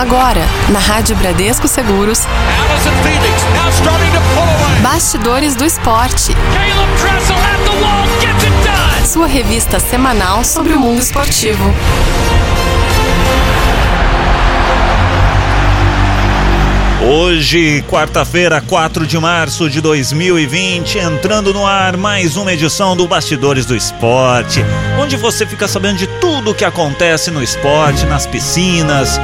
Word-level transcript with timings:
Agora, 0.00 0.40
na 0.70 0.78
Rádio 0.78 1.14
Bradesco 1.14 1.68
Seguros. 1.68 2.20
Bastidores 4.82 5.54
do 5.54 5.62
Esporte. 5.62 6.34
Sua 9.04 9.26
revista 9.26 9.78
semanal 9.78 10.42
sobre 10.42 10.72
o 10.72 10.80
mundo 10.80 11.02
esportivo. 11.02 11.62
Hoje, 17.02 17.84
quarta-feira, 17.86 18.62
4 18.62 19.06
de 19.06 19.18
março 19.18 19.68
de 19.68 19.82
2020, 19.82 20.96
entrando 20.98 21.52
no 21.52 21.66
ar 21.66 21.98
mais 21.98 22.36
uma 22.36 22.54
edição 22.54 22.96
do 22.96 23.06
Bastidores 23.06 23.66
do 23.66 23.76
Esporte, 23.76 24.64
onde 24.98 25.16
você 25.16 25.46
fica 25.46 25.68
sabendo 25.68 25.98
de 25.98 26.06
tudo 26.06 26.52
o 26.52 26.54
que 26.54 26.64
acontece 26.64 27.30
no 27.30 27.42
esporte, 27.42 28.06
nas 28.06 28.26
piscinas, 28.26 29.18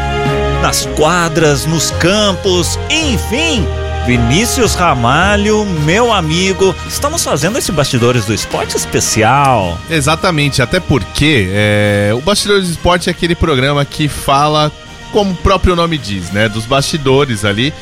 nas 0.67 0.85
quadras, 0.96 1.65
nos 1.65 1.93
campos, 1.93 2.77
enfim. 2.91 3.65
Vinícius 4.05 4.75
Ramalho, 4.75 5.65
meu 5.84 6.12
amigo, 6.12 6.75
estamos 6.89 7.23
fazendo 7.23 7.56
esse 7.56 7.70
Bastidores 7.70 8.25
do 8.25 8.34
Esporte 8.34 8.77
especial. 8.77 9.79
Exatamente, 9.89 10.61
até 10.61 10.80
porque 10.80 11.47
é, 11.52 12.11
o 12.15 12.20
Bastidores 12.20 12.66
do 12.66 12.73
Esporte 12.73 13.09
é 13.09 13.12
aquele 13.12 13.37
programa 13.37 13.84
que 13.84 14.09
fala 14.09 14.73
como 15.12 15.34
o 15.34 15.37
próprio 15.37 15.77
nome 15.77 15.97
diz, 15.97 16.33
né? 16.33 16.48
Dos 16.48 16.67
bastidores 16.67 17.45
ali. 17.45 17.73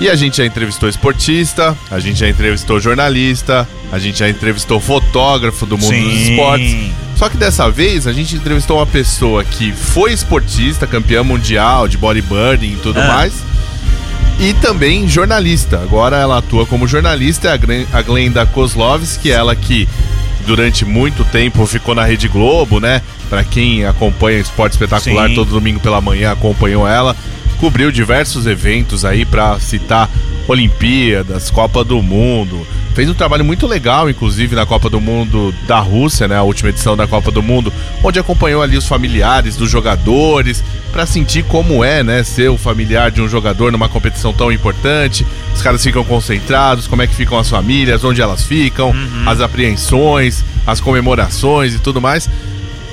E 0.00 0.08
a 0.08 0.14
gente 0.14 0.38
já 0.38 0.46
entrevistou 0.46 0.88
esportista, 0.88 1.76
a 1.90 2.00
gente 2.00 2.18
já 2.20 2.28
entrevistou 2.30 2.80
jornalista, 2.80 3.68
a 3.92 3.98
gente 3.98 4.18
já 4.20 4.28
entrevistou 4.30 4.80
fotógrafo 4.80 5.66
do 5.66 5.76
mundo 5.76 5.94
Sim. 5.94 6.02
dos 6.02 6.14
esportes. 6.14 6.92
Só 7.22 7.28
que 7.28 7.36
dessa 7.36 7.70
vez 7.70 8.08
a 8.08 8.12
gente 8.12 8.34
entrevistou 8.34 8.78
uma 8.78 8.86
pessoa 8.86 9.44
que 9.44 9.70
foi 9.70 10.12
esportista, 10.12 10.88
campeã 10.88 11.22
mundial 11.22 11.86
de 11.86 11.96
bodybuilding 11.96 12.72
e 12.72 12.76
tudo 12.82 12.98
ah. 12.98 13.06
mais. 13.06 13.32
E 14.40 14.52
também 14.54 15.06
jornalista. 15.06 15.76
Agora 15.80 16.16
ela 16.16 16.38
atua 16.38 16.66
como 16.66 16.88
jornalista, 16.88 17.46
é 17.48 17.86
a 17.92 18.02
Glenda 18.02 18.44
Kozlovski, 18.44 19.30
ela 19.30 19.54
que 19.54 19.88
durante 20.48 20.84
muito 20.84 21.24
tempo 21.26 21.64
ficou 21.64 21.94
na 21.94 22.04
Rede 22.04 22.26
Globo, 22.26 22.80
né? 22.80 23.00
Para 23.30 23.44
quem 23.44 23.84
acompanha 23.84 24.40
Esporte 24.40 24.72
Espetacular 24.72 25.28
Sim. 25.28 25.36
todo 25.36 25.50
domingo 25.50 25.78
pela 25.78 26.00
manhã, 26.00 26.32
acompanhou 26.32 26.88
ela. 26.88 27.16
Cobriu 27.58 27.92
diversos 27.92 28.48
eventos 28.48 29.04
aí 29.04 29.24
para 29.24 29.60
citar 29.60 30.10
Olimpíadas, 30.48 31.52
Copa 31.52 31.84
do 31.84 32.02
Mundo. 32.02 32.66
Fez 32.94 33.08
um 33.08 33.14
trabalho 33.14 33.44
muito 33.44 33.66
legal, 33.66 34.10
inclusive, 34.10 34.54
na 34.54 34.66
Copa 34.66 34.90
do 34.90 35.00
Mundo 35.00 35.54
da 35.66 35.78
Rússia, 35.80 36.28
né? 36.28 36.36
A 36.36 36.42
última 36.42 36.68
edição 36.68 36.94
da 36.94 37.06
Copa 37.06 37.30
do 37.30 37.42
Mundo, 37.42 37.72
onde 38.02 38.18
acompanhou 38.18 38.62
ali 38.62 38.76
os 38.76 38.86
familiares 38.86 39.56
dos 39.56 39.70
jogadores, 39.70 40.62
para 40.92 41.06
sentir 41.06 41.42
como 41.44 41.82
é, 41.82 42.02
né? 42.02 42.22
Ser 42.22 42.50
o 42.50 42.58
familiar 42.58 43.10
de 43.10 43.22
um 43.22 43.28
jogador 43.28 43.72
numa 43.72 43.88
competição 43.88 44.32
tão 44.34 44.52
importante. 44.52 45.26
Os 45.54 45.62
caras 45.62 45.82
ficam 45.82 46.04
concentrados, 46.04 46.86
como 46.86 47.00
é 47.00 47.06
que 47.06 47.14
ficam 47.14 47.38
as 47.38 47.48
famílias, 47.48 48.04
onde 48.04 48.20
elas 48.20 48.44
ficam, 48.44 48.90
uhum. 48.90 49.22
as 49.24 49.40
apreensões, 49.40 50.44
as 50.66 50.78
comemorações 50.78 51.74
e 51.74 51.78
tudo 51.78 51.98
mais. 51.98 52.28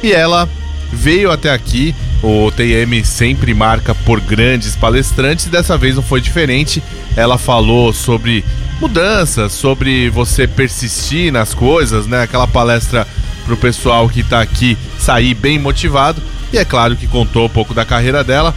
E 0.01 0.13
ela 0.13 0.47
veio 0.93 1.29
até 1.29 1.51
aqui. 1.51 1.93
O 2.21 2.51
TM 2.51 3.03
sempre 3.05 3.53
marca 3.53 3.95
por 3.95 4.19
grandes 4.19 4.75
palestrantes, 4.75 5.45
dessa 5.45 5.77
vez 5.77 5.95
não 5.95 6.03
foi 6.03 6.19
diferente. 6.19 6.83
Ela 7.15 7.37
falou 7.37 7.93
sobre 7.93 8.43
mudanças, 8.79 9.53
sobre 9.53 10.09
você 10.09 10.45
persistir 10.45 11.31
nas 11.31 11.53
coisas, 11.53 12.07
né? 12.07 12.23
Aquela 12.23 12.47
palestra 12.47 13.07
pro 13.45 13.55
pessoal 13.55 14.09
que 14.09 14.21
tá 14.21 14.41
aqui 14.41 14.77
sair 14.97 15.33
bem 15.33 15.57
motivado. 15.57 16.21
E 16.51 16.57
é 16.57 16.65
claro 16.65 16.95
que 16.95 17.07
contou 17.07 17.45
um 17.45 17.49
pouco 17.49 17.73
da 17.73 17.85
carreira 17.85 18.23
dela. 18.23 18.53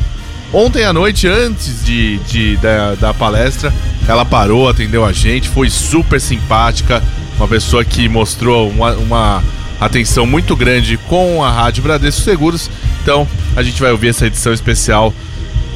Ontem 0.52 0.84
à 0.84 0.92
noite, 0.92 1.26
antes 1.26 1.84
de, 1.84 2.19
de 2.19 2.56
da, 2.58 2.94
da 2.94 3.14
palestra, 3.14 3.72
ela 4.06 4.24
parou, 4.24 4.69
atendeu 4.69 5.04
a 5.04 5.12
gente, 5.12 5.48
foi 5.48 5.70
super 5.70 6.20
simpática, 6.20 7.02
uma 7.38 7.48
pessoa 7.48 7.84
que 7.84 8.08
mostrou 8.08 8.69
uma, 8.69 8.92
uma 8.92 9.42
atenção 9.81 10.26
muito 10.26 10.54
grande 10.54 10.97
com 10.97 11.42
a 11.42 11.50
Rádio 11.50 11.82
Bradesco 11.82 12.20
Seguros. 12.20 12.70
Então, 13.02 13.26
a 13.56 13.62
gente 13.62 13.80
vai 13.82 13.90
ouvir 13.90 14.08
essa 14.08 14.26
edição 14.26 14.52
especial 14.52 15.12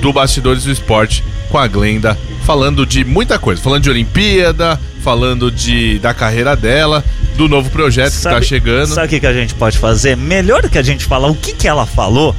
do 0.01 0.13
Bastidores 0.13 0.63
do 0.65 0.71
Esporte 0.71 1.25
com 1.51 1.59
a 1.59 1.67
Glenda, 1.67 2.17
falando 2.45 2.87
de 2.87 3.05
muita 3.05 3.39
coisa, 3.39 3.61
falando 3.61 3.83
de 3.83 3.91
Olimpíada, 3.91 4.81
falando 5.03 5.51
de 5.51 5.99
da 5.99 6.15
carreira 6.15 6.55
dela, 6.55 7.05
do 7.37 7.49
novo 7.49 7.69
projeto 7.71 8.13
sabe, 8.13 8.37
que 8.37 8.41
tá 8.41 8.47
chegando. 8.47 8.95
Sabe 8.95 9.07
o 9.07 9.11
que, 9.11 9.21
que 9.21 9.27
a 9.27 9.33
gente 9.33 9.55
pode 9.55 9.77
fazer? 9.77 10.17
Melhor 10.17 10.63
do 10.63 10.71
que 10.71 10.79
a 10.79 10.83
gente 10.83 11.05
falar 11.05 11.29
o 11.29 11.35
que, 11.35 11.53
que 11.53 11.67
ela 11.67 11.85
falou, 11.85 12.35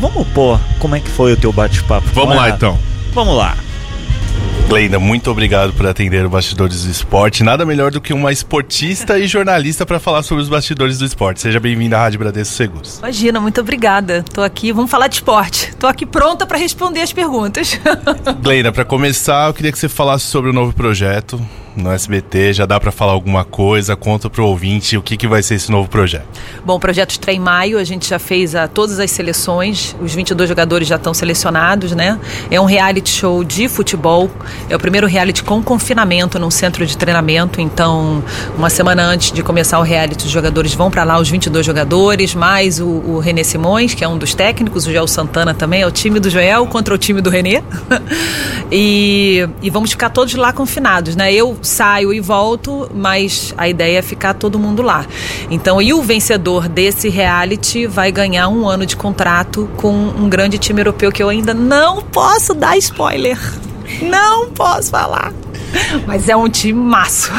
vamos 0.00 0.26
pôr 0.28 0.58
como 0.80 0.96
é 0.96 1.00
que 1.00 1.10
foi 1.10 1.32
o 1.32 1.36
teu 1.36 1.52
bate-papo. 1.52 2.08
Vamos 2.12 2.36
lá 2.36 2.50
então. 2.50 2.78
Vamos 3.14 3.36
lá. 3.36 3.56
Glenda, 4.72 4.98
muito 4.98 5.30
obrigado 5.30 5.74
por 5.74 5.86
atender 5.86 6.24
o 6.24 6.30
Bastidores 6.30 6.84
do 6.84 6.90
Esporte. 6.90 7.44
Nada 7.44 7.62
melhor 7.66 7.90
do 7.90 8.00
que 8.00 8.14
uma 8.14 8.32
esportista 8.32 9.18
e 9.18 9.26
jornalista 9.26 9.84
para 9.84 10.00
falar 10.00 10.22
sobre 10.22 10.42
os 10.42 10.48
bastidores 10.48 10.96
do 10.96 11.04
esporte. 11.04 11.42
Seja 11.42 11.60
bem-vinda 11.60 11.98
à 11.98 12.00
Rádio 12.00 12.20
Bradesco 12.20 12.54
Seguros. 12.54 12.96
Imagina, 12.96 13.38
muito 13.38 13.60
obrigada. 13.60 14.24
Tô 14.32 14.40
aqui, 14.40 14.72
vamos 14.72 14.90
falar 14.90 15.08
de 15.08 15.16
esporte. 15.16 15.76
Tô 15.76 15.86
aqui 15.86 16.06
pronta 16.06 16.46
para 16.46 16.56
responder 16.56 17.02
as 17.02 17.12
perguntas. 17.12 17.78
Glenda, 18.40 18.72
para 18.72 18.86
começar, 18.86 19.46
eu 19.48 19.52
queria 19.52 19.70
que 19.70 19.78
você 19.78 19.90
falasse 19.90 20.24
sobre 20.24 20.48
o 20.48 20.54
novo 20.54 20.72
projeto 20.72 21.38
no 21.76 21.90
SBT, 21.90 22.52
já 22.52 22.66
dá 22.66 22.78
para 22.78 22.92
falar 22.92 23.12
alguma 23.12 23.44
coisa? 23.44 23.96
Conta 23.96 24.28
pro 24.28 24.46
ouvinte 24.46 24.96
o 24.96 25.02
que, 25.02 25.16
que 25.16 25.26
vai 25.26 25.42
ser 25.42 25.54
esse 25.54 25.70
novo 25.70 25.88
projeto. 25.88 26.26
Bom, 26.64 26.76
o 26.76 26.80
projeto 26.80 27.10
estreia 27.10 27.36
em 27.36 27.40
maio, 27.40 27.78
a 27.78 27.84
gente 27.84 28.08
já 28.08 28.18
fez 28.18 28.54
a, 28.54 28.68
todas 28.68 28.98
as 28.98 29.10
seleções, 29.10 29.96
os 30.00 30.14
22 30.14 30.48
jogadores 30.48 30.86
já 30.86 30.96
estão 30.96 31.14
selecionados, 31.14 31.92
né? 31.92 32.18
É 32.50 32.60
um 32.60 32.64
reality 32.64 33.10
show 33.10 33.42
de 33.42 33.68
futebol, 33.68 34.30
é 34.68 34.76
o 34.76 34.78
primeiro 34.78 35.06
reality 35.06 35.42
com 35.42 35.62
confinamento 35.62 36.38
num 36.38 36.50
centro 36.50 36.84
de 36.86 36.96
treinamento, 36.96 37.60
então 37.60 38.22
uma 38.56 38.70
semana 38.70 39.02
antes 39.02 39.32
de 39.32 39.42
começar 39.42 39.78
o 39.78 39.82
reality, 39.82 40.26
os 40.26 40.30
jogadores 40.30 40.74
vão 40.74 40.90
para 40.90 41.04
lá, 41.04 41.18
os 41.18 41.28
22 41.28 41.64
jogadores, 41.64 42.34
mais 42.34 42.80
o, 42.80 42.86
o 42.86 43.18
René 43.18 43.42
Simões, 43.42 43.94
que 43.94 44.04
é 44.04 44.08
um 44.08 44.18
dos 44.18 44.34
técnicos, 44.34 44.86
o 44.86 44.90
Joel 44.92 45.06
Santana 45.06 45.54
também, 45.54 45.82
é 45.82 45.86
o 45.86 45.90
time 45.90 46.20
do 46.20 46.28
Joel 46.28 46.66
contra 46.66 46.94
o 46.94 46.98
time 46.98 47.20
do 47.20 47.30
René. 47.30 47.62
e, 48.70 49.48
e 49.62 49.70
vamos 49.70 49.90
ficar 49.90 50.10
todos 50.10 50.34
lá 50.34 50.52
confinados, 50.52 51.16
né? 51.16 51.32
Eu 51.32 51.61
saio 51.62 52.12
e 52.12 52.20
volto, 52.20 52.90
mas 52.94 53.54
a 53.56 53.68
ideia 53.68 53.98
é 53.98 54.02
ficar 54.02 54.34
todo 54.34 54.58
mundo 54.58 54.82
lá. 54.82 55.06
Então, 55.50 55.80
e 55.80 55.94
o 55.94 56.02
vencedor 56.02 56.68
desse 56.68 57.08
reality 57.08 57.86
vai 57.86 58.12
ganhar 58.12 58.48
um 58.48 58.68
ano 58.68 58.84
de 58.84 58.96
contrato 58.96 59.70
com 59.76 59.92
um 59.92 60.28
grande 60.28 60.58
time 60.58 60.80
europeu 60.80 61.10
que 61.12 61.22
eu 61.22 61.28
ainda 61.28 61.54
não 61.54 62.02
posso 62.02 62.54
dar 62.54 62.76
spoiler. 62.76 63.38
Não 64.02 64.50
posso 64.50 64.90
falar. 64.90 65.32
Mas 66.06 66.28
é 66.28 66.36
um 66.36 66.48
time 66.48 66.80
maço. 66.80 67.30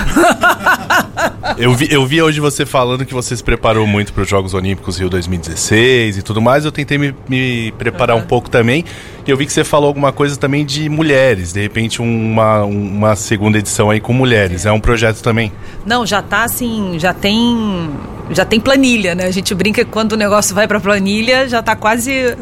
eu, 1.58 1.74
vi, 1.74 1.88
eu 1.92 2.06
vi 2.06 2.22
hoje 2.22 2.40
você 2.40 2.66
falando 2.66 3.06
que 3.06 3.14
você 3.14 3.36
se 3.36 3.44
preparou 3.44 3.86
muito 3.86 4.14
para 4.14 4.24
os 4.24 4.30
Jogos 4.30 4.54
Olímpicos 4.54 5.00
Rio 5.00 5.10
2016 5.10 6.18
e 6.18 6.22
tudo 6.22 6.42
mais. 6.42 6.66
Eu 6.66 6.72
tentei 6.72 6.98
me, 6.98 7.16
me 7.28 7.72
preparar 7.74 8.16
uhum. 8.16 8.24
um 8.24 8.26
pouco 8.26 8.50
também. 8.50 8.86
E 9.26 9.32
eu 9.32 9.38
vi 9.38 9.46
que 9.46 9.54
você 9.54 9.64
falou 9.64 9.88
alguma 9.88 10.12
coisa 10.12 10.38
também 10.38 10.66
de 10.66 10.90
mulheres. 10.90 11.54
De 11.54 11.62
repente, 11.62 12.02
uma, 12.02 12.64
uma 12.64 13.16
segunda 13.16 13.58
edição 13.58 13.90
aí 13.90 14.00
com 14.00 14.14
mulheres. 14.14 14.66
É 14.66 14.72
um 14.72 14.80
projeto 14.80 15.22
também? 15.22 15.52
Não, 15.86 16.06
já 16.06 16.22
tá 16.22 16.44
assim, 16.44 16.98
já 17.00 17.14
tem. 17.14 17.90
Já 18.32 18.46
tem 18.46 18.60
planilha, 18.60 19.14
né? 19.14 19.26
A 19.26 19.32
gente 19.32 19.54
brinca 19.54 19.84
que 19.84 19.92
quando 19.92 20.14
o 20.14 20.18
negócio 20.18 20.56
vai 20.56 20.68
para 20.68 20.80
planilha, 20.80 21.48
já 21.48 21.62
tá 21.62 21.76
quase 21.76 22.36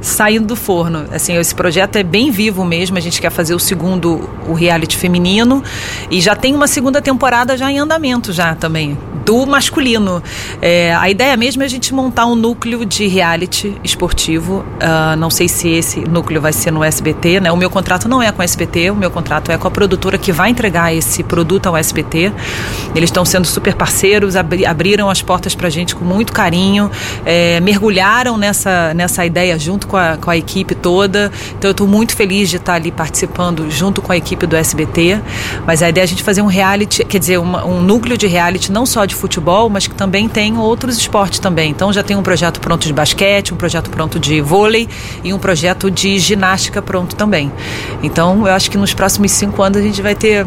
saindo 0.00 0.46
do 0.46 0.56
forno. 0.56 1.06
Assim, 1.12 1.36
esse 1.36 1.54
projeto 1.54 1.96
é 1.96 2.02
bem 2.02 2.30
vivo 2.30 2.64
mesmo. 2.64 2.96
A 2.96 3.00
gente 3.00 3.20
quer 3.20 3.30
fazer 3.30 3.54
o 3.54 3.58
segundo, 3.58 4.28
o 4.48 4.52
reality 4.52 4.96
feminino, 4.96 5.62
e 6.10 6.20
já 6.20 6.34
tem 6.34 6.54
uma 6.54 6.68
segunda 6.68 7.00
temporada 7.02 7.56
já 7.56 7.70
em 7.70 7.78
andamento 7.78 8.32
já 8.32 8.54
também 8.54 8.96
do 9.24 9.46
masculino. 9.46 10.22
É, 10.60 10.94
a 10.94 11.08
ideia 11.10 11.36
mesmo 11.36 11.62
é 11.62 11.66
a 11.66 11.68
gente 11.68 11.94
montar 11.94 12.26
um 12.26 12.34
núcleo 12.34 12.84
de 12.84 13.06
reality 13.06 13.76
esportivo. 13.82 14.64
Uh, 14.80 15.16
não 15.16 15.30
sei 15.30 15.48
se 15.48 15.68
esse 15.68 16.00
núcleo 16.00 16.40
vai 16.40 16.52
ser 16.52 16.70
no 16.70 16.82
SBT, 16.82 17.40
né? 17.40 17.52
O 17.52 17.56
meu 17.56 17.70
contrato 17.70 18.08
não 18.08 18.22
é 18.22 18.30
com 18.32 18.40
o 18.40 18.44
SBT, 18.44 18.90
o 18.90 18.96
meu 18.96 19.10
contrato 19.10 19.52
é 19.52 19.58
com 19.58 19.68
a 19.68 19.70
produtora 19.70 20.18
que 20.18 20.32
vai 20.32 20.50
entregar 20.50 20.94
esse 20.94 21.22
produto 21.22 21.66
ao 21.66 21.76
SBT. 21.76 22.32
Eles 22.94 23.10
estão 23.10 23.24
sendo 23.24 23.46
super 23.46 23.74
parceiros, 23.74 24.36
abri 24.36 24.64
abriram 24.64 25.10
as 25.10 25.22
portas 25.22 25.54
para 25.54 25.66
a 25.66 25.70
gente 25.70 25.94
com 25.94 26.04
muito 26.04 26.32
carinho, 26.32 26.90
é, 27.24 27.60
mergulharam 27.60 28.36
nessa, 28.36 28.94
nessa 28.94 29.24
ideia 29.24 29.58
junto 29.58 29.86
com 29.86 29.96
a, 29.96 30.16
com 30.16 30.30
a 30.30 30.36
equipe 30.36 30.74
toda. 30.74 31.30
Então 31.58 31.68
eu 31.68 31.72
estou 31.72 31.86
muito 31.86 32.14
feliz 32.16 32.48
de 32.48 32.56
estar 32.56 32.74
ali 32.74 32.90
participando 32.90 33.70
junto 33.70 34.00
com 34.00 34.12
a 34.12 34.16
equipe 34.16 34.46
do 34.46 34.56
SBT. 34.56 35.20
Mas 35.66 35.82
a 35.82 35.88
ideia 35.88 36.02
é 36.02 36.06
a 36.06 36.08
gente 36.08 36.22
fazer 36.22 36.42
um 36.42 36.46
reality, 36.46 37.04
quer 37.04 37.18
dizer, 37.18 37.38
uma, 37.38 37.64
um 37.64 37.80
núcleo 37.82 38.16
de 38.16 38.26
reality 38.26 38.72
não 38.72 38.86
só 38.86 39.06
de 39.10 39.14
futebol, 39.14 39.68
mas 39.68 39.86
que 39.86 39.94
também 39.94 40.28
tem 40.28 40.56
outros 40.56 40.96
esportes 40.96 41.38
também. 41.38 41.70
Então 41.70 41.92
já 41.92 42.02
tem 42.02 42.16
um 42.16 42.22
projeto 42.22 42.60
pronto 42.60 42.86
de 42.86 42.92
basquete, 42.92 43.52
um 43.52 43.56
projeto 43.56 43.90
pronto 43.90 44.18
de 44.18 44.40
vôlei 44.40 44.88
e 45.22 45.34
um 45.34 45.38
projeto 45.38 45.90
de 45.90 46.18
ginástica 46.18 46.80
pronto 46.80 47.14
também. 47.14 47.52
Então 48.02 48.46
eu 48.46 48.52
acho 48.52 48.70
que 48.70 48.78
nos 48.78 48.94
próximos 48.94 49.32
cinco 49.32 49.62
anos 49.62 49.78
a 49.78 49.82
gente 49.82 50.00
vai 50.00 50.14
ter 50.14 50.46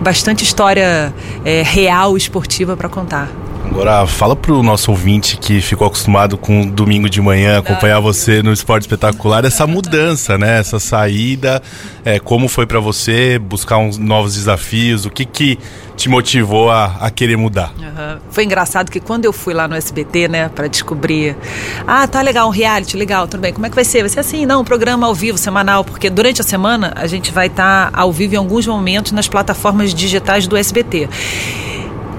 bastante 0.00 0.44
história 0.44 1.12
é, 1.44 1.62
real 1.62 2.16
esportiva 2.16 2.76
para 2.76 2.88
contar. 2.88 3.43
Agora, 3.74 4.06
fala 4.06 4.36
pro 4.36 4.62
nosso 4.62 4.92
ouvinte 4.92 5.36
que 5.36 5.60
ficou 5.60 5.88
acostumado 5.88 6.38
com 6.38 6.64
domingo 6.64 7.10
de 7.10 7.20
manhã, 7.20 7.58
acompanhar 7.58 7.98
você 7.98 8.40
no 8.40 8.52
esporte 8.52 8.82
espetacular, 8.84 9.44
essa 9.44 9.66
mudança, 9.66 10.38
né? 10.38 10.60
Essa 10.60 10.78
saída, 10.78 11.60
é, 12.04 12.20
como 12.20 12.46
foi 12.46 12.66
para 12.66 12.78
você 12.78 13.36
buscar 13.36 13.78
uns 13.78 13.98
novos 13.98 14.34
desafios, 14.34 15.04
o 15.04 15.10
que 15.10 15.24
que 15.24 15.58
te 15.96 16.08
motivou 16.08 16.70
a, 16.70 16.98
a 17.00 17.10
querer 17.10 17.36
mudar? 17.36 17.74
Uhum. 17.76 18.20
Foi 18.30 18.44
engraçado 18.44 18.92
que 18.92 19.00
quando 19.00 19.24
eu 19.24 19.32
fui 19.32 19.52
lá 19.52 19.66
no 19.66 19.74
SBT, 19.74 20.28
né, 20.28 20.48
para 20.48 20.68
descobrir, 20.68 21.36
ah, 21.84 22.06
tá 22.06 22.22
legal, 22.22 22.46
um 22.46 22.52
reality, 22.52 22.96
legal, 22.96 23.26
tudo 23.26 23.40
bem, 23.40 23.52
como 23.52 23.66
é 23.66 23.68
que 23.68 23.74
vai 23.74 23.84
ser? 23.84 24.02
Vai 24.02 24.08
ser 24.08 24.20
assim, 24.20 24.46
não, 24.46 24.60
um 24.60 24.64
programa 24.64 25.08
ao 25.08 25.14
vivo, 25.16 25.36
semanal, 25.36 25.84
porque 25.84 26.08
durante 26.08 26.40
a 26.40 26.44
semana 26.44 26.92
a 26.94 27.08
gente 27.08 27.32
vai 27.32 27.48
estar 27.48 27.90
tá 27.90 28.00
ao 28.00 28.12
vivo 28.12 28.34
em 28.34 28.38
alguns 28.38 28.68
momentos 28.68 29.10
nas 29.10 29.26
plataformas 29.26 29.92
digitais 29.92 30.46
do 30.46 30.56
SBT. 30.56 31.08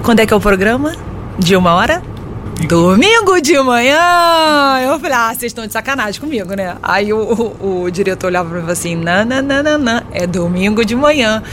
Quando 0.03 0.19
é 0.19 0.25
que 0.25 0.33
é 0.33 0.35
o 0.35 0.41
programa? 0.41 1.14
De 1.37 1.55
uma 1.55 1.73
hora? 1.73 2.01
Domingo 2.67 3.41
de 3.41 3.59
manhã! 3.59 4.79
Eu 4.81 4.97
falei, 4.97 5.17
ah, 5.17 5.27
vocês 5.27 5.51
estão 5.51 5.67
de 5.67 5.73
sacanagem 5.73 6.21
comigo, 6.21 6.55
né? 6.55 6.77
Aí 6.81 7.11
o, 7.11 7.17
o, 7.59 7.83
o 7.83 7.91
diretor 7.91 8.27
olhava 8.27 8.49
pra 8.49 8.61
mim 8.61 8.71
assim, 8.71 8.95
não, 8.95 10.01
é 10.11 10.25
domingo 10.25 10.85
de 10.85 10.95
manhã. 10.95 11.43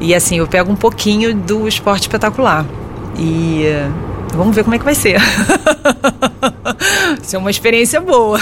E 0.00 0.14
assim, 0.14 0.38
eu 0.38 0.46
pego 0.46 0.70
um 0.70 0.76
pouquinho 0.76 1.34
do 1.34 1.66
esporte 1.66 2.02
espetacular. 2.02 2.64
E 3.18 3.64
vamos 4.34 4.54
ver 4.54 4.64
como 4.64 4.74
é 4.74 4.78
que 4.78 4.84
vai 4.84 4.94
ser. 4.94 5.20
Isso 7.22 7.36
é 7.36 7.38
uma 7.38 7.50
experiência 7.50 8.00
boa. 8.00 8.38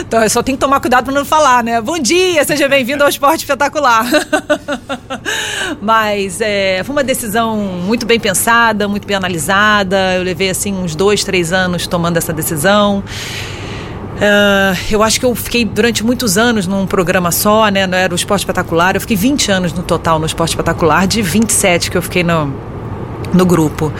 Então 0.00 0.22
eu 0.22 0.30
só 0.30 0.42
tenho 0.42 0.56
que 0.56 0.60
tomar 0.60 0.80
cuidado 0.80 1.04
para 1.04 1.14
não 1.14 1.24
falar, 1.24 1.62
né? 1.62 1.80
Bom 1.80 1.98
dia, 1.98 2.44
seja 2.44 2.68
bem-vindo 2.68 3.02
ao 3.02 3.08
Esporte 3.08 3.40
Espetacular. 3.40 4.06
Mas 5.80 6.40
é, 6.40 6.82
foi 6.84 6.94
uma 6.94 7.04
decisão 7.04 7.56
muito 7.56 8.06
bem 8.06 8.18
pensada, 8.18 8.88
muito 8.88 9.06
bem 9.06 9.16
analisada. 9.16 10.14
Eu 10.14 10.22
levei 10.22 10.50
assim 10.50 10.72
uns 10.72 10.94
dois, 10.94 11.24
três 11.24 11.52
anos 11.52 11.86
tomando 11.86 12.16
essa 12.16 12.32
decisão. 12.32 13.02
Uh, 14.14 14.78
eu 14.90 15.02
acho 15.02 15.18
que 15.18 15.26
eu 15.26 15.34
fiquei 15.34 15.64
durante 15.64 16.04
muitos 16.04 16.38
anos 16.38 16.66
num 16.66 16.86
programa 16.86 17.32
só, 17.32 17.68
né? 17.68 17.86
Não 17.86 17.98
era 17.98 18.12
o 18.12 18.16
Esporte 18.16 18.42
Espetacular. 18.42 18.94
Eu 18.94 19.00
fiquei 19.00 19.16
20 19.16 19.50
anos 19.50 19.72
no 19.72 19.82
total 19.82 20.18
no 20.18 20.26
Esporte 20.26 20.50
Espetacular, 20.50 21.06
de 21.06 21.20
27 21.20 21.90
que 21.90 21.96
eu 21.96 22.02
fiquei 22.02 22.22
no, 22.22 22.54
no 23.34 23.44
grupo. 23.44 23.92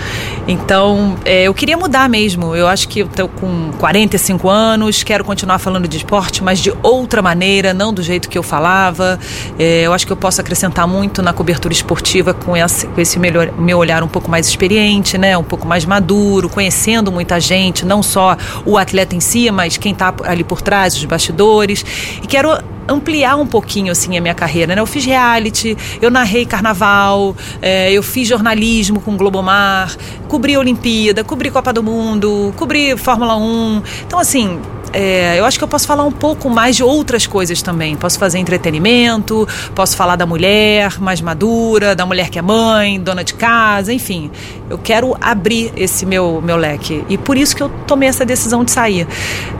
Então, 0.47 1.17
é, 1.25 1.45
eu 1.45 1.55
queria 1.55 1.77
mudar 1.77 2.09
mesmo. 2.09 2.55
Eu 2.55 2.67
acho 2.67 2.89
que 2.89 3.01
eu 3.01 3.07
estou 3.07 3.29
com 3.29 3.71
45 3.79 4.49
anos, 4.49 5.03
quero 5.03 5.25
continuar 5.25 5.59
falando 5.59 5.89
de 5.89 5.97
esporte, 5.97 6.43
mas 6.43 6.61
de 6.61 6.73
outra 6.83 7.21
maneira, 7.21 7.75
não 7.75 7.93
do 7.93 8.03
jeito 8.03 8.29
que 8.29 8.39
eu 8.39 8.43
falava. 8.43 9.19
É, 9.59 9.83
eu 9.83 9.93
acho 9.93 10.07
que 10.07 10.13
eu 10.13 10.17
posso 10.17 10.41
acrescentar 10.41 10.87
muito 10.87 11.23
na 11.23 11.33
cobertura 11.33 11.75
esportiva 11.75 12.33
com 12.33 12.57
esse, 12.57 12.87
com 12.87 13.01
esse 13.01 13.19
melhor, 13.19 13.53
meu 13.59 13.79
olhar 13.79 14.03
um 14.03 14.09
pouco 14.09 14.31
mais 14.31 14.47
experiente, 14.47 15.19
né? 15.19 15.37
um 15.37 15.45
pouco 15.45 15.67
mais 15.67 15.85
maduro, 15.85 16.49
conhecendo 16.49 17.11
muita 17.11 17.41
gente, 17.41 17.85
não 17.85 18.03
só 18.03 18.37
o 18.65 18.79
atleta 18.79 19.15
em 19.15 19.21
si, 19.21 19.51
mas 19.51 19.77
quem 19.77 19.93
está 19.93 20.15
ali 20.25 20.45
por 20.45 20.63
trás, 20.63 20.95
os 20.95 21.05
bastidores. 21.05 21.85
E 22.23 22.27
quero 22.27 22.57
ampliar 22.89 23.37
um 23.37 23.47
pouquinho 23.47 23.93
assim 23.93 24.17
a 24.17 24.21
minha 24.21 24.35
carreira, 24.35 24.75
né? 24.75 24.81
Eu 24.81 24.87
fiz 24.87 25.05
reality, 25.05 25.77
eu 26.01 26.11
narrei 26.11 26.45
carnaval, 26.47 27.37
é, 27.61 27.93
eu 27.93 28.03
fiz 28.03 28.29
jornalismo 28.29 29.01
com 29.01 29.17
Globomar, 29.17 29.97
cobri 30.29 30.57
Olimpíada, 30.57 31.25
cobri 31.25 31.51
Copa 31.51 31.73
do 31.73 31.83
Mundo, 31.83 32.53
cobri 32.57 32.97
Fórmula 32.97 33.37
1. 33.37 33.83
Então 34.07 34.19
assim, 34.19 34.61
é, 34.95 35.39
eu 35.39 35.45
acho 35.45 35.59
que 35.59 35.65
eu 35.65 35.69
posso 35.69 35.87
falar 35.87 36.05
um 36.05 36.13
pouco 36.13 36.49
mais 36.49 36.77
de 36.77 36.85
outras 36.85 37.27
coisas 37.27 37.61
também. 37.61 37.97
Posso 37.97 38.19
fazer 38.19 38.39
entretenimento, 38.39 39.47
posso 39.75 39.97
falar 39.97 40.17
da 40.17 40.25
mulher 40.25 41.01
mais 41.01 41.21
madura, 41.21 41.97
da 41.97 42.07
mulher 42.07 42.31
que 42.31 42.39
é 42.39 42.43
mãe, 42.43 43.01
dona 43.01 43.25
de 43.25 43.35
casa, 43.35 43.93
enfim. 43.93 44.31
Eu 44.71 44.79
quero 44.79 45.17
abrir 45.21 45.73
esse 45.77 46.07
meu, 46.07 46.41
meu 46.41 46.57
leque. 46.57 47.05
E 47.09 47.19
por 47.19 47.37
isso 47.37 47.57
que 47.57 47.63
eu 47.63 47.69
tomei 47.87 48.09
essa 48.09 48.25
decisão 48.25 48.65
de 48.65 48.71
sair. 48.71 49.07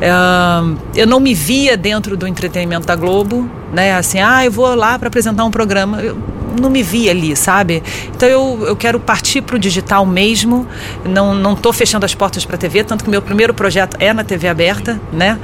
É, 0.01 0.11
eu 0.95 1.07
não 1.07 1.19
me 1.19 1.35
via 1.35 1.77
dentro 1.77 2.17
do 2.17 2.27
entretenimento 2.27 2.87
da 2.87 2.95
Globo, 2.95 3.51
né? 3.73 3.95
Assim, 3.97 4.21
ah, 4.21 4.45
eu 4.45 4.53
vou 4.53 4.75
lá 4.75 4.99
para 4.99 5.09
apresentar 5.09 5.45
um 5.45 5.51
programa. 5.51 6.01
Eu, 6.01 6.17
não 6.55 6.71
me 6.71 6.83
via 6.83 7.11
ali, 7.11 7.37
sabe? 7.37 7.83
Então 8.15 8.29
eu, 8.29 8.65
eu 8.67 8.77
quero 8.77 8.99
partir 9.01 9.43
para 9.43 9.57
o 9.57 9.59
digital 9.59 10.05
mesmo. 10.07 10.67
Não 11.05 11.35
não 11.35 11.53
estou 11.53 11.73
fechando 11.73 12.07
as 12.07 12.15
portas 12.15 12.45
para 12.45 12.57
a 12.57 12.59
TV, 12.59 12.85
tanto 12.85 13.05
que 13.05 13.11
meu 13.11 13.21
primeiro 13.21 13.53
projeto 13.53 13.97
é 13.99 14.13
na 14.13 14.25
TV 14.25 14.49
aberta, 14.49 15.01
né? 15.13 15.39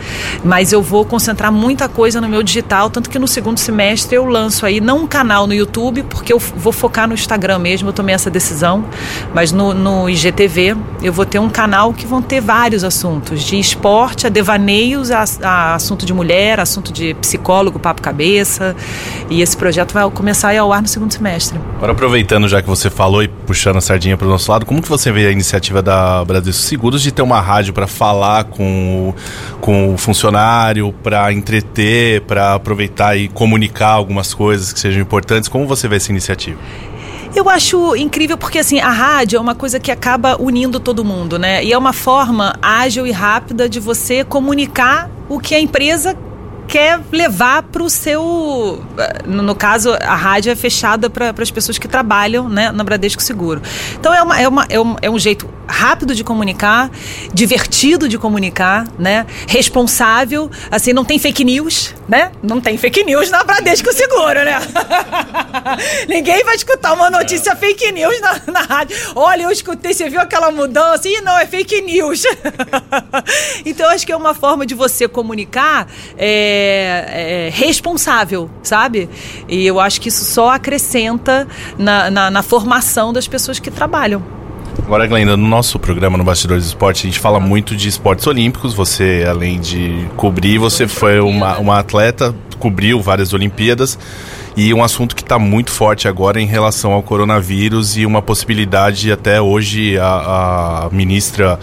Mas 0.45 0.73
eu 0.73 0.83
vou 0.83 1.05
concentrar 1.05 1.53
muita 1.53 1.89
coisa 1.89 2.21
no 2.21 2.29
meu 2.29 2.43
digital, 2.43 2.91
tanto 2.91 3.11
que 3.11 3.19
no 3.19 3.27
segundo 3.27 3.59
semestre 3.59 4.17
eu 4.17 4.25
lanço 4.25 4.65
aí 4.65 4.81
não 4.81 5.05
um 5.05 5.07
canal 5.07 5.47
no 5.47 5.55
YouTube, 5.55 6.03
porque 6.05 6.33
eu 6.33 6.39
vou 6.39 6.73
focar 6.73 7.09
no 7.09 7.15
Instagram 7.15 7.59
mesmo. 7.59 7.89
Eu 7.89 7.93
tomei 7.93 8.15
essa 8.15 8.31
decisão, 8.31 8.85
mas 9.35 9.53
no, 9.53 9.75
no 9.75 10.09
IGTV 10.09 10.77
eu 11.03 11.13
vou 11.13 11.27
ter 11.27 11.39
um 11.39 11.49
canal 11.49 11.93
que 11.93 12.07
vão 12.07 12.23
ter 12.23 12.41
vários 12.41 12.85
assuntos, 12.85 13.43
de 13.43 13.59
esporte 13.59 14.27
a 14.27 14.31
devaneios, 14.31 15.11
a, 15.11 15.25
a 15.43 15.75
assunto 15.75 16.07
de 16.07 16.13
mulher, 16.13 16.61
assunto 16.61 16.93
de 16.93 17.15
psicólogo, 17.15 17.79
papo 17.79 18.03
cabeça. 18.03 18.77
E 19.29 19.43
esse 19.43 19.57
projeto 19.57 19.93
vai 19.93 20.09
começar 20.11 20.55
a 20.55 20.61
ao 20.61 20.73
ar 20.73 20.83
no 20.83 20.89
segundo 20.89 21.00
segundo 21.01 21.13
semestre. 21.13 21.59
Agora 21.77 21.93
aproveitando 21.93 22.47
já 22.47 22.61
que 22.61 22.69
você 22.69 22.91
falou 22.91 23.23
e 23.23 23.29
puxando 23.29 23.77
a 23.77 23.81
sardinha 23.81 24.17
para 24.17 24.27
o 24.27 24.31
nosso 24.31 24.51
lado, 24.51 24.67
como 24.67 24.83
que 24.83 24.89
você 24.89 25.11
vê 25.11 25.27
a 25.27 25.31
iniciativa 25.31 25.81
da 25.81 26.23
Brasil 26.25 26.53
Seguros 26.53 27.01
de 27.03 27.11
ter 27.11 27.23
uma 27.23 27.41
rádio 27.41 27.73
para 27.73 27.87
falar 27.87 28.45
com 28.45 29.09
o, 29.09 29.15
com 29.61 29.95
o 29.95 29.97
funcionário, 29.99 30.93
para 31.03 31.33
entreter, 31.33 32.21
para 32.23 32.55
aproveitar 32.55 33.17
e 33.17 33.29
comunicar 33.29 33.89
algumas 33.89 34.35
coisas 34.35 34.73
que 34.73 34.79
sejam 34.79 35.01
importantes? 35.01 35.49
Como 35.49 35.67
você 35.67 35.89
vê 35.89 35.97
essa 35.97 36.11
iniciativa? 36.11 36.59
Eu 37.35 37.49
acho 37.49 37.95
incrível 37.95 38.37
porque 38.37 38.59
assim, 38.59 38.81
a 38.81 38.91
rádio 38.91 39.37
é 39.37 39.41
uma 39.41 39.55
coisa 39.55 39.79
que 39.79 39.91
acaba 39.91 40.37
unindo 40.41 40.81
todo 40.81 41.05
mundo, 41.05 41.39
né? 41.39 41.65
E 41.65 41.73
é 41.73 41.79
uma 41.79 41.93
forma 41.93 42.57
ágil 42.61 43.07
e 43.07 43.13
rápida 43.13 43.69
de 43.69 43.79
você 43.79 44.25
comunicar 44.25 45.09
o 45.29 45.39
que 45.39 45.55
a 45.55 45.61
empresa 45.61 46.15
quer 46.71 47.01
levar 47.11 47.65
para 47.65 47.83
o 47.83 47.91
seu. 47.91 48.81
No, 49.27 49.55
caso, 49.57 49.93
a 50.01 50.15
rádio 50.15 50.53
é 50.53 50.55
fechada 50.55 51.11
para 51.11 51.35
as 51.37 51.51
pessoas 51.51 51.79
que 51.79 51.89
trabalham 51.89 52.49
né, 52.49 52.71
na 52.71 52.85
Bradesco 52.85 53.21
Seguro. 53.21 53.61
Então 53.99 54.15
é, 54.15 54.23
uma, 54.23 54.41
é, 54.41 54.49
uma, 54.49 54.67
é, 54.69 54.81
um, 54.81 54.97
é 55.03 55.11
um 55.11 55.19
jeito 55.19 55.51
rápido 55.67 56.15
de 56.15 56.23
comunicar, 56.23 56.91
divertido 57.35 58.09
de 58.09 58.17
comunicar, 58.19 58.87
né? 58.99 59.27
Responsável, 59.49 60.49
assim, 60.71 60.93
não 60.93 61.05
tem 61.05 61.19
fake 61.19 61.45
news, 61.45 61.95
né? 62.09 62.31
Não 62.41 62.61
tem 62.61 62.79
fake 62.79 63.03
news 63.03 63.31
na 63.31 63.43
Bradesco 63.43 63.93
Seguro, 63.93 64.45
né? 64.45 64.59
Ninguém 66.09 66.45
vai 66.45 66.55
escutar 66.55 66.93
uma 66.93 67.11
notícia 67.11 67.57
fake 67.57 67.91
news 67.91 68.21
na, 68.21 68.41
na 68.53 68.61
rádio. 68.61 68.97
Olha, 69.17 69.43
eu 69.43 69.51
escutei, 69.51 69.93
você 69.93 70.09
viu 70.09 70.21
aquela 70.21 70.53
mudança? 70.53 71.09
Ih, 71.09 71.21
não, 71.21 71.37
é 71.37 71.47
fake 71.47 71.83
news. 71.83 72.23
então, 73.67 73.89
acho 73.91 74.07
que 74.07 74.13
é 74.13 74.17
uma 74.17 74.35
forma 74.35 74.65
de 74.65 74.75
você 74.75 75.09
comunicar 75.09 75.89
é, 76.17 76.60
é, 76.61 77.51
responsável, 77.53 78.51
sabe? 78.63 79.09
E 79.49 79.67
eu 79.67 79.81
acho 79.81 80.01
que 80.01 80.09
isso 80.09 80.25
só 80.25 80.51
acrescenta 80.51 81.47
na, 81.79 82.11
na, 82.11 82.31
na 82.31 82.43
formação 82.43 83.13
das 83.13 83.27
pessoas 83.27 83.59
que 83.59 83.71
trabalham. 83.71 84.23
Agora, 84.85 85.07
Glenda, 85.07 85.37
no 85.37 85.47
nosso 85.47 85.79
programa 85.79 86.19
no 86.19 86.25
Bastidores 86.25 86.65
do 86.65 86.69
Esporte, 86.69 87.07
a 87.07 87.11
gente 87.11 87.21
fala 87.21 87.39
muito 87.39 87.77
de 87.77 87.89
esportes 87.89 88.27
olímpicos. 88.27 88.75
Você, 88.75 89.25
além 89.29 89.61
de 89.61 90.09
cobrir, 90.17 90.59
você 90.59 90.89
foi 90.89 91.21
uma, 91.21 91.59
uma 91.59 91.79
atleta, 91.79 92.35
cobriu 92.59 93.01
várias 93.01 93.33
Olimpíadas. 93.33 93.99
E 94.57 94.75
um 94.75 94.83
assunto 94.83 95.15
que 95.15 95.23
está 95.23 95.39
muito 95.39 95.71
forte 95.71 96.09
agora 96.09 96.41
em 96.41 96.47
relação 96.47 96.93
ao 96.93 97.03
coronavírus 97.03 97.97
e 97.97 98.05
uma 98.05 98.21
possibilidade, 98.21 99.11
até 99.13 99.41
hoje, 99.41 99.99
a, 99.99 100.87
a 100.87 100.89
ministra 100.91 101.59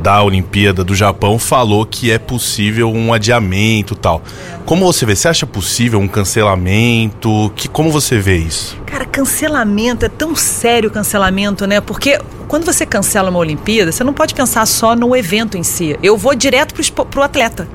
da 0.00 0.22
Olimpíada 0.22 0.82
do 0.82 0.94
Japão 0.94 1.38
falou 1.38 1.84
que 1.84 2.10
é 2.10 2.18
possível 2.18 2.90
um 2.90 3.12
adiamento 3.12 3.94
tal. 3.94 4.22
Como 4.64 4.84
você 4.84 5.04
vê? 5.04 5.14
Você 5.14 5.28
acha 5.28 5.46
possível 5.46 6.00
um 6.00 6.08
cancelamento? 6.08 7.52
Que, 7.54 7.68
como 7.68 7.90
você 7.90 8.18
vê 8.18 8.38
isso? 8.38 8.78
Cara, 8.86 9.04
cancelamento 9.04 10.06
é 10.06 10.08
tão 10.08 10.34
sério 10.34 10.90
cancelamento, 10.90 11.66
né? 11.66 11.80
Porque 11.80 12.18
quando 12.48 12.64
você 12.64 12.84
cancela 12.84 13.30
uma 13.30 13.38
Olimpíada, 13.38 13.92
você 13.92 14.02
não 14.02 14.12
pode 14.12 14.34
pensar 14.34 14.66
só 14.66 14.96
no 14.96 15.14
evento 15.14 15.56
em 15.56 15.62
si. 15.62 15.96
Eu 16.02 16.16
vou 16.16 16.34
direto 16.34 16.74
para 17.04 17.20
o 17.20 17.22
atleta. 17.22 17.68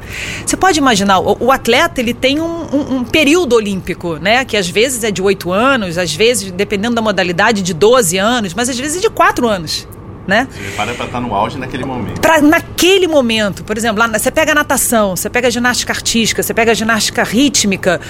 Você 0.46 0.58
pode 0.58 0.78
imaginar, 0.80 1.20
o, 1.20 1.38
o 1.46 1.52
atleta 1.52 2.02
ele 2.02 2.14
tem 2.14 2.42
um, 2.42 2.66
um, 2.74 2.96
um, 2.98 3.04
período 3.04 3.56
olímpico, 3.56 4.18
né? 4.18 4.44
Que 4.44 4.55
às 4.58 4.70
vezes 4.70 5.04
é 5.04 5.12
de 5.12 5.22
oito 5.22 5.52
anos, 5.52 5.98
às 5.98 6.14
vezes, 6.14 6.52
dependendo 6.52 6.96
da 6.96 7.02
modalidade, 7.02 7.62
de 7.62 7.74
12 7.74 8.18
anos, 8.18 8.54
mas 8.54 8.70
às 8.70 8.78
vezes 8.78 9.02
de 9.02 9.10
quatro 9.10 9.48
anos 9.48 9.88
né? 10.28 10.48
Você 10.52 10.72
para 10.76 10.94
para 10.94 11.06
estar 11.06 11.08
tá 11.08 11.22
no 11.22 11.34
auge 11.36 11.58
naquele 11.58 11.86
momento. 11.86 12.20
Pra, 12.20 12.42
naquele 12.42 13.08
momento, 13.08 13.64
por 13.64 13.78
exemplo, 13.78 14.00
lá, 14.00 14.08
você 14.08 14.32
pega 14.32 14.52
a 14.52 14.56
natação, 14.56 15.16
você 15.16 15.30
pega 15.30 15.48
a 15.48 15.52
ginástica 15.52 15.94
artística, 15.94 16.42
você 16.42 16.54
pega 16.54 16.72
a 16.72 16.74
ginástica 16.74 17.24
rítmica. 17.24 18.02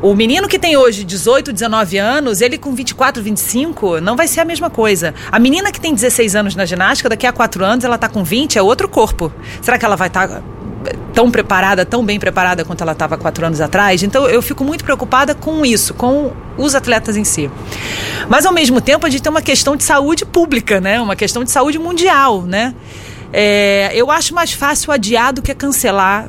O 0.00 0.14
menino 0.16 0.48
que 0.48 0.58
tem 0.58 0.76
hoje 0.76 1.04
18, 1.04 1.52
19 1.52 1.96
anos, 1.96 2.40
ele 2.40 2.58
com 2.58 2.74
24, 2.74 3.22
25, 3.22 4.00
não 4.00 4.16
vai 4.16 4.26
ser 4.26 4.40
a 4.40 4.44
mesma 4.44 4.68
coisa. 4.68 5.14
A 5.30 5.38
menina 5.38 5.70
que 5.70 5.80
tem 5.80 5.94
16 5.94 6.34
anos 6.34 6.56
na 6.56 6.64
ginástica, 6.64 7.08
daqui 7.08 7.24
a 7.24 7.32
4 7.32 7.64
anos 7.64 7.84
ela 7.84 7.96
tá 7.96 8.08
com 8.08 8.24
20, 8.24 8.58
é 8.58 8.62
outro 8.62 8.88
corpo. 8.88 9.32
Será 9.60 9.78
que 9.78 9.84
ela 9.84 9.94
vai 9.94 10.08
estar 10.08 10.26
tá 10.26 10.42
tão 11.14 11.30
preparada, 11.30 11.84
tão 11.84 12.04
bem 12.04 12.18
preparada 12.18 12.64
quanto 12.64 12.80
ela 12.82 12.92
estava 12.92 13.16
quatro 13.16 13.44
anos 13.46 13.60
atrás. 13.60 14.02
Então 14.02 14.28
eu 14.28 14.42
fico 14.42 14.64
muito 14.64 14.84
preocupada 14.84 15.34
com 15.34 15.64
isso, 15.64 15.94
com 15.94 16.32
os 16.56 16.74
atletas 16.74 17.16
em 17.16 17.24
si. 17.24 17.50
Mas 18.28 18.46
ao 18.46 18.52
mesmo 18.52 18.80
tempo 18.80 19.06
a 19.06 19.10
gente 19.10 19.22
tem 19.22 19.30
uma 19.30 19.42
questão 19.42 19.76
de 19.76 19.84
saúde 19.84 20.24
pública, 20.24 20.80
né? 20.80 21.00
Uma 21.00 21.16
questão 21.16 21.44
de 21.44 21.50
saúde 21.50 21.78
mundial, 21.78 22.42
né? 22.42 22.74
É, 23.32 23.90
eu 23.94 24.10
acho 24.10 24.34
mais 24.34 24.52
fácil 24.52 24.92
adiar 24.92 25.32
do 25.32 25.40
que 25.40 25.54
cancelar 25.54 26.28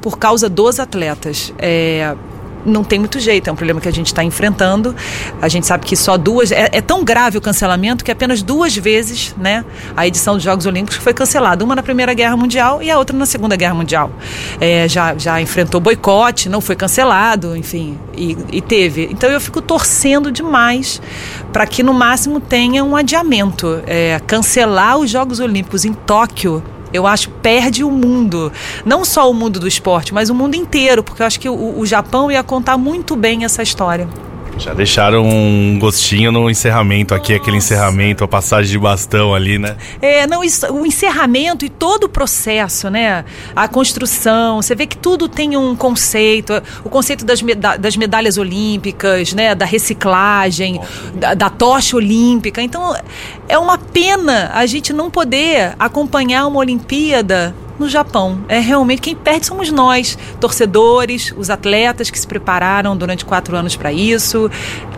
por 0.00 0.18
causa 0.18 0.48
dos 0.48 0.78
atletas. 0.78 1.52
É, 1.58 2.14
não 2.64 2.82
tem 2.82 2.98
muito 2.98 3.18
jeito, 3.20 3.48
é 3.48 3.52
um 3.52 3.56
problema 3.56 3.80
que 3.80 3.88
a 3.88 3.92
gente 3.92 4.06
está 4.06 4.22
enfrentando. 4.24 4.94
A 5.40 5.48
gente 5.48 5.66
sabe 5.66 5.84
que 5.84 5.96
só 5.96 6.16
duas. 6.16 6.50
É, 6.50 6.68
é, 6.72 6.80
tão 6.80 7.04
grave 7.04 7.38
o 7.38 7.40
cancelamento 7.40 8.04
que 8.04 8.10
apenas 8.10 8.42
duas 8.42 8.76
vezes 8.76 9.34
né, 9.38 9.64
a 9.96 10.06
edição 10.06 10.34
dos 10.34 10.42
Jogos 10.42 10.66
Olímpicos 10.66 10.96
foi 10.96 11.12
cancelada. 11.12 11.64
Uma 11.64 11.74
na 11.74 11.82
Primeira 11.82 12.14
Guerra 12.14 12.36
Mundial 12.36 12.82
e 12.82 12.90
a 12.90 12.98
outra 12.98 13.16
na 13.16 13.26
Segunda 13.26 13.56
Guerra 13.56 13.74
Mundial. 13.74 14.10
É, 14.60 14.88
já, 14.88 15.16
já 15.16 15.40
enfrentou 15.40 15.80
boicote, 15.80 16.48
não 16.48 16.60
foi 16.60 16.76
cancelado, 16.76 17.56
enfim, 17.56 17.98
e, 18.16 18.36
e 18.50 18.60
teve. 18.60 19.08
Então 19.10 19.30
eu 19.30 19.40
fico 19.40 19.60
torcendo 19.60 20.30
demais 20.30 21.00
para 21.52 21.66
que 21.66 21.82
no 21.82 21.92
máximo 21.92 22.40
tenha 22.40 22.82
um 22.84 22.96
adiamento. 22.96 23.82
É, 23.86 24.20
cancelar 24.26 24.98
os 24.98 25.10
Jogos 25.10 25.40
Olímpicos 25.40 25.84
em 25.84 25.92
Tóquio 25.92 26.62
eu 26.94 27.08
acho 27.08 27.28
perde 27.42 27.82
o 27.82 27.90
mundo. 27.90 28.52
Não 28.84 29.04
só 29.04 29.28
o 29.28 29.34
mundo 29.34 29.58
do 29.58 29.66
esporte, 29.66 30.14
mas 30.14 30.30
o 30.30 30.34
mundo 30.34 30.54
inteiro, 30.54 31.02
porque 31.02 31.20
eu 31.20 31.26
acho 31.26 31.40
que 31.40 31.48
o, 31.48 31.78
o 31.80 31.84
Japão 31.84 32.30
ia 32.30 32.42
contar 32.44 32.78
muito 32.78 33.16
bem 33.16 33.44
essa 33.44 33.62
história. 33.62 34.08
Já 34.58 34.72
deixaram 34.72 35.26
um 35.26 35.78
gostinho 35.78 36.30
no 36.30 36.48
encerramento 36.48 37.14
aqui, 37.14 37.32
Nossa. 37.32 37.42
aquele 37.42 37.56
encerramento, 37.56 38.24
a 38.24 38.28
passagem 38.28 38.70
de 38.70 38.78
bastão 38.78 39.34
ali, 39.34 39.58
né? 39.58 39.76
É, 40.00 40.26
não, 40.26 40.42
isso, 40.44 40.66
o 40.72 40.86
encerramento 40.86 41.64
e 41.64 41.68
todo 41.68 42.04
o 42.04 42.08
processo, 42.08 42.88
né? 42.88 43.24
A 43.54 43.66
construção, 43.68 44.62
você 44.62 44.74
vê 44.74 44.86
que 44.86 44.96
tudo 44.96 45.28
tem 45.28 45.56
um 45.56 45.74
conceito, 45.74 46.62
o 46.84 46.88
conceito 46.88 47.24
das, 47.24 47.42
meda 47.42 47.76
das 47.76 47.96
medalhas 47.96 48.38
olímpicas, 48.38 49.32
né? 49.32 49.54
Da 49.54 49.64
reciclagem, 49.64 50.80
da, 51.14 51.34
da 51.34 51.50
tocha 51.50 51.96
olímpica. 51.96 52.62
Então, 52.62 52.94
é 53.48 53.58
uma 53.58 53.76
pena 53.76 54.50
a 54.54 54.66
gente 54.66 54.92
não 54.92 55.10
poder 55.10 55.74
acompanhar 55.78 56.46
uma 56.46 56.58
Olimpíada 56.58 57.54
no 57.78 57.88
Japão. 57.88 58.44
É 58.48 58.58
realmente 58.58 59.02
quem 59.02 59.14
perde 59.14 59.46
somos 59.46 59.70
nós, 59.70 60.18
torcedores, 60.40 61.34
os 61.36 61.50
atletas 61.50 62.10
que 62.10 62.18
se 62.18 62.26
prepararam 62.26 62.96
durante 62.96 63.24
quatro 63.24 63.56
anos 63.56 63.76
para 63.76 63.92
isso. 63.92 64.50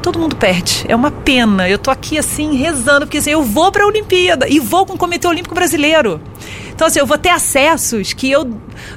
Todo 0.03 0.19
mundo 0.19 0.37
perde. 0.37 0.85
É 0.89 0.95
uma 0.95 1.11
pena. 1.11 1.69
Eu 1.69 1.79
tô 1.79 1.91
aqui 1.91 2.19
assim 2.19 2.57
rezando 2.57 3.07
porque 3.07 3.19
assim, 3.19 3.31
eu 3.31 3.43
vou 3.43 3.73
para 3.73 3.85
a 3.85 3.87
Olimpíada 3.87 4.49
e 4.49 4.61
vou 4.61 4.87
com 4.87 4.95
o 4.95 4.99
Comitê 4.99 5.27
Olímpico 5.27 5.55
Brasileiro. 5.55 6.21
Então, 6.77 6.89
assim, 6.89 6.99
eu 6.99 7.07
vou 7.07 7.17
ter 7.17 7.31
acessos 7.31 8.13
que 8.13 8.31
eu, 8.31 8.45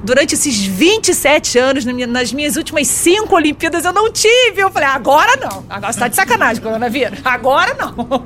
durante 0.04 0.36
esses 0.36 0.66
27 0.66 1.58
anos, 1.58 1.86
nas 1.86 2.34
minhas 2.34 2.58
últimas 2.58 2.90
cinco 2.90 3.34
Olimpíadas, 3.34 3.86
eu 3.86 3.94
não 3.94 4.12
tive. 4.12 4.60
Eu 4.60 4.70
falei, 4.70 4.90
agora 4.90 5.38
não. 5.38 5.64
Agora 5.70 5.94
você 5.94 6.00
tá 6.00 6.10
de 6.10 6.16
sacanagem, 6.18 6.62
coronavírus. 6.62 7.20
Agora 7.24 7.74
não. 7.80 7.96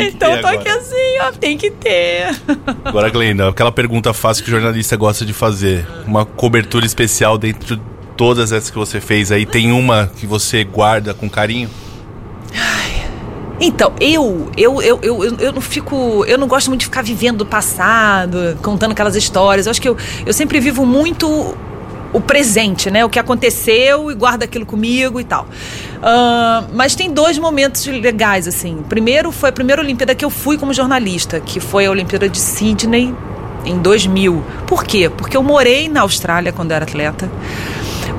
Então, 0.00 0.34
eu 0.34 0.40
tô 0.40 0.46
agora. 0.48 0.60
aqui 0.60 0.68
assim, 0.68 1.18
ó, 1.20 1.32
tem 1.32 1.58
que 1.58 1.70
ter. 1.70 2.34
Agora, 2.84 3.10
Glenda, 3.10 3.50
aquela 3.50 3.70
pergunta 3.70 4.14
fácil 4.14 4.42
que 4.44 4.50
o 4.50 4.52
jornalista 4.52 4.96
gosta 4.96 5.26
de 5.26 5.34
fazer. 5.34 5.86
Uma 6.06 6.24
cobertura 6.24 6.86
especial 6.86 7.36
dentro 7.36 7.76
de 7.76 7.82
todas 8.16 8.50
essas 8.50 8.70
que 8.70 8.78
você 8.78 8.98
fez 8.98 9.30
aí, 9.30 9.44
tem 9.44 9.72
uma 9.72 10.10
que 10.16 10.26
você 10.26 10.64
guarda 10.64 11.12
com 11.12 11.28
carinho? 11.28 11.68
Então, 13.60 13.92
eu, 14.00 14.50
eu, 14.56 14.82
eu, 14.82 14.98
eu, 15.02 15.24
eu 15.38 15.52
não 15.52 15.60
fico. 15.60 16.24
Eu 16.26 16.36
não 16.36 16.46
gosto 16.46 16.68
muito 16.68 16.80
de 16.80 16.86
ficar 16.86 17.02
vivendo 17.02 17.38
do 17.38 17.46
passado, 17.46 18.58
contando 18.62 18.92
aquelas 18.92 19.16
histórias. 19.16 19.66
Eu 19.66 19.70
acho 19.70 19.80
que 19.80 19.88
eu, 19.88 19.96
eu 20.26 20.32
sempre 20.32 20.60
vivo 20.60 20.84
muito 20.84 21.56
o 22.12 22.20
presente, 22.20 22.90
né? 22.90 23.04
O 23.04 23.08
que 23.08 23.18
aconteceu 23.18 24.10
e 24.10 24.14
guardo 24.14 24.42
aquilo 24.42 24.66
comigo 24.66 25.20
e 25.20 25.24
tal. 25.24 25.44
Uh, 25.44 26.68
mas 26.74 26.94
tem 26.94 27.10
dois 27.10 27.38
momentos 27.38 27.86
legais, 27.86 28.46
assim. 28.46 28.84
Primeiro 28.88 29.32
foi 29.32 29.48
a 29.48 29.52
primeira 29.52 29.80
Olimpíada 29.80 30.14
que 30.14 30.24
eu 30.24 30.30
fui 30.30 30.58
como 30.58 30.72
jornalista, 30.72 31.40
que 31.40 31.60
foi 31.60 31.86
a 31.86 31.90
Olimpíada 31.90 32.28
de 32.28 32.38
Sydney 32.38 33.14
em 33.64 33.78
2000. 33.78 34.42
Por 34.66 34.84
quê? 34.84 35.10
Porque 35.10 35.36
eu 35.36 35.42
morei 35.42 35.88
na 35.88 36.02
Austrália 36.02 36.52
quando 36.52 36.72
era 36.72 36.84
atleta. 36.84 37.30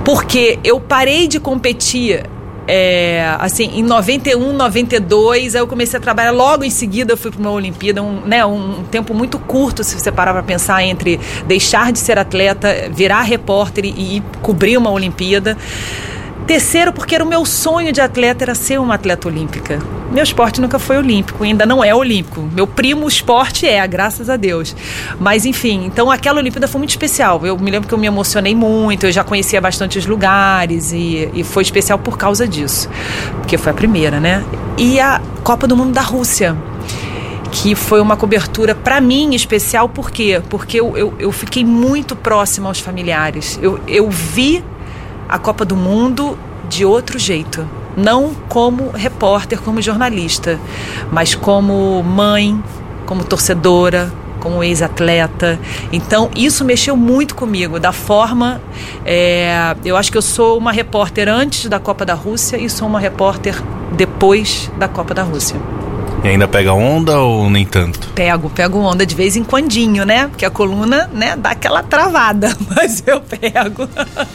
Porque 0.03 0.59
eu 0.63 0.79
parei 0.79 1.27
de 1.27 1.39
competir 1.39 2.25
é, 2.67 3.35
assim, 3.39 3.71
em 3.75 3.83
91, 3.83 4.51
92, 4.53 5.55
aí 5.55 5.61
eu 5.61 5.67
comecei 5.67 5.97
a 5.97 6.01
trabalhar. 6.01 6.31
Logo 6.31 6.63
em 6.63 6.69
seguida 6.69 7.13
eu 7.13 7.17
fui 7.17 7.31
para 7.31 7.39
uma 7.39 7.51
Olimpíada, 7.51 8.03
um, 8.03 8.21
né, 8.21 8.45
um 8.45 8.83
tempo 8.91 9.13
muito 9.13 9.39
curto, 9.39 9.83
se 9.83 9.97
você 9.97 10.11
parar 10.11 10.33
para 10.33 10.43
pensar, 10.43 10.83
entre 10.83 11.19
deixar 11.47 11.91
de 11.93 11.99
ser 11.99 12.19
atleta, 12.19 12.89
virar 12.91 13.21
repórter 13.21 13.85
e, 13.85 14.17
e 14.17 14.23
cobrir 14.41 14.77
uma 14.77 14.91
Olimpíada. 14.91 15.57
Terceiro, 16.47 16.93
porque 16.93 17.13
era 17.13 17.25
o 17.25 17.27
meu 17.27 17.45
sonho 17.45 17.91
de 17.91 17.99
atleta 17.99 18.45
era 18.45 18.55
ser 18.55 18.79
uma 18.79 18.95
atleta 18.95 19.27
olímpica. 19.27 19.79
Meu 20.09 20.23
esporte 20.23 20.61
nunca 20.61 20.79
foi 20.79 20.97
olímpico, 20.97 21.43
ainda 21.43 21.65
não 21.65 21.83
é 21.83 21.93
olímpico. 21.93 22.49
Meu 22.53 22.65
primo 22.65 23.05
esporte 23.05 23.67
é, 23.67 23.85
graças 23.85 24.29
a 24.29 24.37
Deus. 24.37 24.73
Mas 25.19 25.45
enfim, 25.45 25.83
então 25.85 26.09
aquela 26.09 26.39
Olimpíada 26.39 26.65
foi 26.65 26.79
muito 26.79 26.91
especial. 26.91 27.45
Eu 27.45 27.57
me 27.59 27.69
lembro 27.69 27.85
que 27.85 27.93
eu 27.93 27.97
me 27.97 28.07
emocionei 28.07 28.55
muito, 28.55 29.07
eu 29.07 29.11
já 29.11 29.25
conhecia 29.25 29.59
bastante 29.59 29.99
os 29.99 30.05
lugares 30.05 30.93
e, 30.93 31.29
e 31.33 31.43
foi 31.43 31.63
especial 31.63 31.99
por 31.99 32.17
causa 32.17 32.47
disso. 32.47 32.89
Porque 33.41 33.57
foi 33.57 33.73
a 33.73 33.75
primeira, 33.75 34.17
né? 34.17 34.41
E 34.77 35.01
a 35.01 35.21
Copa 35.43 35.67
do 35.67 35.75
Mundo 35.75 35.91
da 35.91 36.01
Rússia 36.01 36.55
que 37.51 37.75
foi 37.75 37.99
uma 37.99 38.15
cobertura 38.15 38.75
para 38.75 39.01
mim 39.01 39.33
especial, 39.33 39.89
por 39.89 40.11
quê? 40.11 40.41
Porque 40.49 40.79
eu, 40.79 40.97
eu, 40.97 41.13
eu, 41.17 41.31
fiquei 41.31 41.63
muito 41.63 42.15
próxima 42.15 42.69
aos 42.69 42.79
familiares. 42.79 43.57
Eu, 43.61 43.79
eu 43.87 44.09
vi 44.09 44.63
a 45.27 45.37
Copa 45.39 45.65
do 45.65 45.75
Mundo 45.75 46.37
de 46.69 46.85
outro 46.85 47.17
jeito. 47.19 47.67
Não 47.95 48.33
como 48.47 48.91
repórter, 48.91 49.59
como 49.59 49.81
jornalista, 49.81 50.59
mas 51.11 51.33
como 51.33 52.03
mãe, 52.03 52.61
como 53.05 53.23
torcedora, 53.23 54.11
como 54.39 54.63
ex-atleta. 54.63 55.59
Então, 55.91 56.29
isso 56.35 56.63
mexeu 56.63 56.95
muito 56.95 57.35
comigo, 57.35 57.79
da 57.79 57.91
forma. 57.91 58.61
É, 59.05 59.75
eu 59.83 59.97
acho 59.97 60.11
que 60.11 60.17
eu 60.17 60.21
sou 60.21 60.57
uma 60.57 60.71
repórter 60.71 61.27
antes 61.27 61.67
da 61.67 61.79
Copa 61.79 62.05
da 62.05 62.13
Rússia 62.13 62.57
e 62.57 62.69
sou 62.69 62.87
uma 62.87 62.99
repórter 62.99 63.61
depois 63.93 64.71
da 64.77 64.87
Copa 64.87 65.13
da 65.13 65.23
Rússia. 65.23 65.59
E 66.23 66.29
ainda 66.29 66.47
pega 66.47 66.73
onda 66.73 67.19
ou 67.19 67.49
nem 67.49 67.65
tanto? 67.65 68.09
Pego, 68.09 68.49
pego 68.49 68.79
onda 68.79 69.05
de 69.05 69.15
vez 69.15 69.35
em 69.35 69.43
quandinho, 69.43 70.03
né? 70.03 70.27
Porque 70.27 70.45
a 70.45 70.49
coluna, 70.49 71.09
né, 71.13 71.35
dá 71.35 71.51
aquela 71.51 71.83
travada, 71.83 72.55
mas 72.75 73.03
eu 73.05 73.21
pego. 73.21 73.87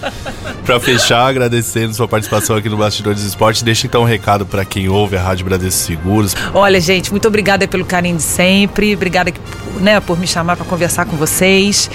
para 0.65 0.79
fechar, 0.79 1.27
agradecendo 1.27 1.93
sua 1.93 2.07
participação 2.07 2.57
aqui 2.57 2.69
no 2.69 2.77
Bastidores 2.77 3.23
do 3.23 3.29
Esporte, 3.29 3.65
deixa 3.65 3.87
então 3.87 4.03
um 4.03 4.07
recado 4.07 4.47
para 4.47 4.65
quem 4.65 4.89
ouve 4.89 5.17
a 5.17 5.23
Rádio 5.23 5.45
Bradesco 5.45 5.81
Seguros. 5.81 6.37
Olha, 6.55 6.81
gente, 6.81 7.11
muito 7.11 7.27
obrigada 7.27 7.67
pelo 7.67 7.85
carinho 7.85 8.17
de 8.17 8.23
sempre, 8.23 8.95
obrigada 8.95 9.33
né, 9.81 10.01
por 10.01 10.19
me 10.19 10.27
chamar 10.27 10.57
para 10.57 10.65
conversar 10.65 11.05
com 11.05 11.17
vocês. 11.17 11.91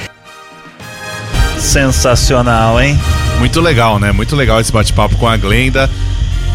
Sensacional, 1.58 2.80
hein? 2.80 3.00
Muito 3.40 3.62
legal, 3.62 4.00
né? 4.00 4.12
Muito 4.12 4.36
legal 4.36 4.60
esse 4.60 4.72
bate-papo 4.72 5.16
com 5.18 5.28
a 5.28 5.38
Glenda 5.38 5.90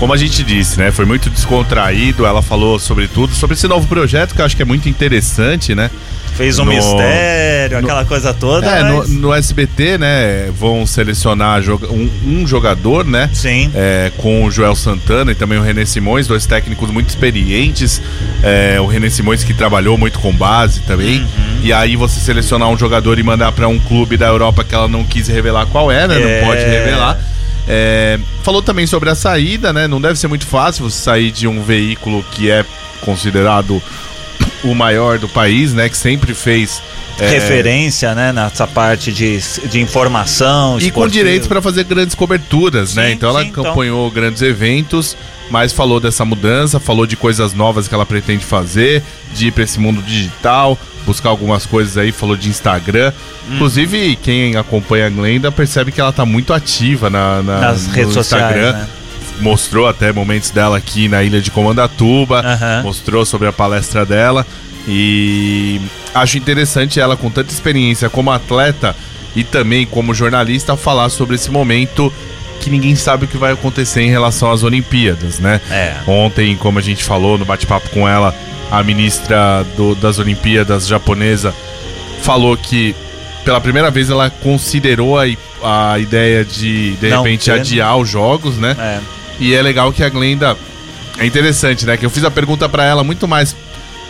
como 0.03 0.15
a 0.15 0.17
gente 0.17 0.43
disse, 0.43 0.81
né? 0.81 0.91
Foi 0.91 1.05
muito 1.05 1.31
descontraído. 1.31 2.27
Ela 2.27 2.43
falou 2.43 2.77
sobre 2.77 3.07
tudo, 3.07 3.33
sobre 3.37 3.55
esse 3.55 3.69
novo 3.69 3.87
projeto 3.87 4.35
que 4.35 4.41
eu 4.41 4.45
acho 4.45 4.57
que 4.57 4.63
é 4.63 4.65
muito 4.65 4.89
interessante, 4.89 5.77
né? 5.77 5.93
Fez 6.35 6.59
um 6.59 6.65
no, 6.65 6.73
mistério, 6.73 7.81
no, 7.81 7.85
aquela 7.85 8.05
coisa 8.05 8.35
toda. 8.35 8.67
É, 8.67 8.83
mas... 8.83 9.09
no, 9.09 9.21
no, 9.21 9.33
SBT, 9.33 9.99
né? 9.99 10.51
Vão 10.59 10.85
selecionar 10.87 11.63
um, 11.71 12.11
um 12.27 12.45
jogador, 12.49 13.05
né? 13.05 13.31
Sim. 13.33 13.71
É, 13.77 14.11
com 14.17 14.45
o 14.45 14.51
Joel 14.51 14.75
Santana 14.75 15.31
e 15.31 15.37
também 15.37 15.57
o 15.57 15.63
René 15.63 15.85
Simões, 15.85 16.27
dois 16.27 16.47
técnicos 16.47 16.91
muito 16.91 17.09
experientes. 17.09 18.03
É, 18.43 18.81
o 18.81 18.87
René 18.87 19.09
Simões 19.09 19.45
que 19.45 19.55
trabalhou 19.55 19.97
muito 19.97 20.19
com 20.19 20.33
base 20.33 20.81
também. 20.81 21.21
Uhum. 21.21 21.61
E 21.63 21.73
aí 21.73 21.95
você 21.95 22.19
selecionar 22.19 22.69
um 22.69 22.77
jogador 22.77 23.21
e 23.21 23.23
mandar 23.23 23.53
para 23.53 23.69
um 23.69 23.79
clube 23.79 24.17
da 24.17 24.27
Europa 24.27 24.65
que 24.65 24.75
ela 24.75 24.89
não 24.89 25.05
quis 25.05 25.29
revelar 25.29 25.67
qual 25.67 25.93
é, 25.93 26.09
né? 26.09 26.21
É... 26.21 26.41
Não 26.41 26.49
pode 26.49 26.65
revelar. 26.65 27.32
É, 27.67 28.19
falou 28.43 28.63
também 28.63 28.87
sobre 28.87 29.09
a 29.11 29.15
saída, 29.15 29.73
né? 29.73 29.87
Não 29.87 30.01
deve 30.01 30.19
ser 30.19 30.29
muito 30.29 30.47
fácil 30.47 30.89
você 30.89 31.01
sair 31.01 31.31
de 31.31 31.47
um 31.47 31.63
veículo 31.63 32.25
que 32.33 32.51
é 32.51 32.65
considerado 33.01 33.81
o 34.65 34.75
maior 34.75 35.19
do 35.19 35.29
país, 35.29 35.73
né? 35.73 35.89
Que 35.89 35.97
sempre 35.97 36.35
fez 36.35 36.83
é... 37.23 37.29
referência, 37.29 38.15
né, 38.15 38.33
nessa 38.33 38.67
parte 38.67 39.13
de, 39.13 39.39
de 39.69 39.81
informação 39.81 40.79
e 40.79 40.91
com 40.91 41.07
direitos 41.07 41.49
para 41.49 41.63
fazer 41.63 41.85
grandes 41.85 42.15
coberturas, 42.15 42.95
né? 42.95 43.03
sim, 43.03 43.09
né? 43.09 43.15
Então 43.15 43.31
ela 43.31 43.43
sim, 43.43 43.49
então. 43.49 43.65
acompanhou 43.65 44.09
então. 44.09 44.23
grandes 44.23 44.43
eventos, 44.43 45.17
mas 45.51 45.73
falou 45.73 46.01
dessa 46.01 46.25
mudança, 46.25 46.81
falou 46.81 47.07
de 47.07 47.17
coisas 47.17 47.55
novas 47.55 47.89
que 47.89 47.95
ela 47.95 48.07
pretende 48.07 48.45
fazer, 48.45 49.03
de 49.35 49.49
ir 49.49 49.53
para 49.53 49.65
esse 49.65 49.79
mundo 49.79 50.03
digital, 50.03 50.79
buscar 51.05 51.29
algumas 51.29 51.67
coisas 51.67 51.97
aí, 51.97 52.13
falou 52.13 52.37
de 52.37 52.49
Instagram. 52.49 53.13
Hum. 53.49 53.55
Inclusive, 53.55 54.17
quem 54.17 54.57
acompanha 54.57 55.07
a 55.07 55.11
Glenda 55.11 55.53
percebe 55.53 55.93
que 55.93 56.01
ela 56.01 56.13
tá 56.13 56.25
muito 56.25 56.53
ativa 56.53 57.11
na, 57.11 57.43
na 57.43 57.61
nas 57.61 57.87
redes 57.87 58.17
Instagram. 58.17 58.73
Sociais, 58.73 58.75
né? 58.75 58.89
Mostrou 59.41 59.89
até 59.89 60.13
momentos 60.13 60.51
dela 60.51 60.77
aqui 60.77 61.09
na 61.09 61.23
ilha 61.23 61.41
de 61.41 61.51
Comandatuba, 61.51 62.43
uhum. 62.43 62.83
mostrou 62.85 63.25
sobre 63.25 63.49
a 63.49 63.53
palestra 63.53 64.05
dela. 64.05 64.47
E 64.87 65.81
acho 66.15 66.39
interessante 66.39 66.99
ela, 67.01 67.17
com 67.17 67.31
tanta 67.31 67.53
experiência 67.53 68.09
como 68.11 68.31
atleta, 68.31 68.95
e 69.35 69.43
também 69.45 69.87
como 69.87 70.13
jornalista 70.15 70.77
falar 70.77 71.09
sobre 71.09 71.37
esse 71.37 71.51
momento 71.51 72.13
que 72.61 72.69
ninguém 72.71 72.95
sabe 72.95 73.25
o 73.25 73.29
que 73.29 73.37
vai 73.37 73.53
acontecer 73.53 74.03
em 74.03 74.11
relação 74.11 74.51
às 74.51 74.63
Olimpíadas, 74.63 75.39
né? 75.41 75.61
É. 75.71 75.97
Ontem, 76.07 76.57
como 76.57 76.79
a 76.79 76.83
gente 76.83 77.03
falou 77.03 77.37
no 77.39 77.45
bate-papo 77.45 77.89
com 77.91 78.09
ela, 78.09 78.35
a 78.71 78.83
ministra 78.85 79.65
do- 79.77 79.95
das 79.95 80.19
Olimpíadas 80.19 80.87
japonesa 80.87 81.53
falou 82.23 82.57
que 82.57 82.95
pela 83.45 83.61
primeira 83.61 83.91
vez 83.91 84.11
ela 84.11 84.31
considerou 84.31 85.19
a, 85.19 85.25
a 85.93 85.99
ideia 85.99 86.45
de 86.45 86.93
de 86.93 87.09
Não 87.09 87.23
repente 87.25 87.51
né? 87.51 87.57
adiar 87.57 87.97
os 87.97 88.09
jogos, 88.09 88.57
né? 88.57 88.77
É. 88.79 88.99
E 89.41 89.55
é 89.55 89.61
legal 89.63 89.93
que 89.93 90.05
a 90.05 90.09
Glenda. 90.09 90.57
É 91.19 91.27
interessante, 91.27 91.85
né? 91.85 91.97
Que 91.97 92.07
eu 92.07 92.11
fiz 92.11 92.25
a 92.25 92.31
pergunta 92.31 92.69
pra 92.69 92.85
ela 92.85 93.03
muito 93.05 93.27
mais 93.29 93.55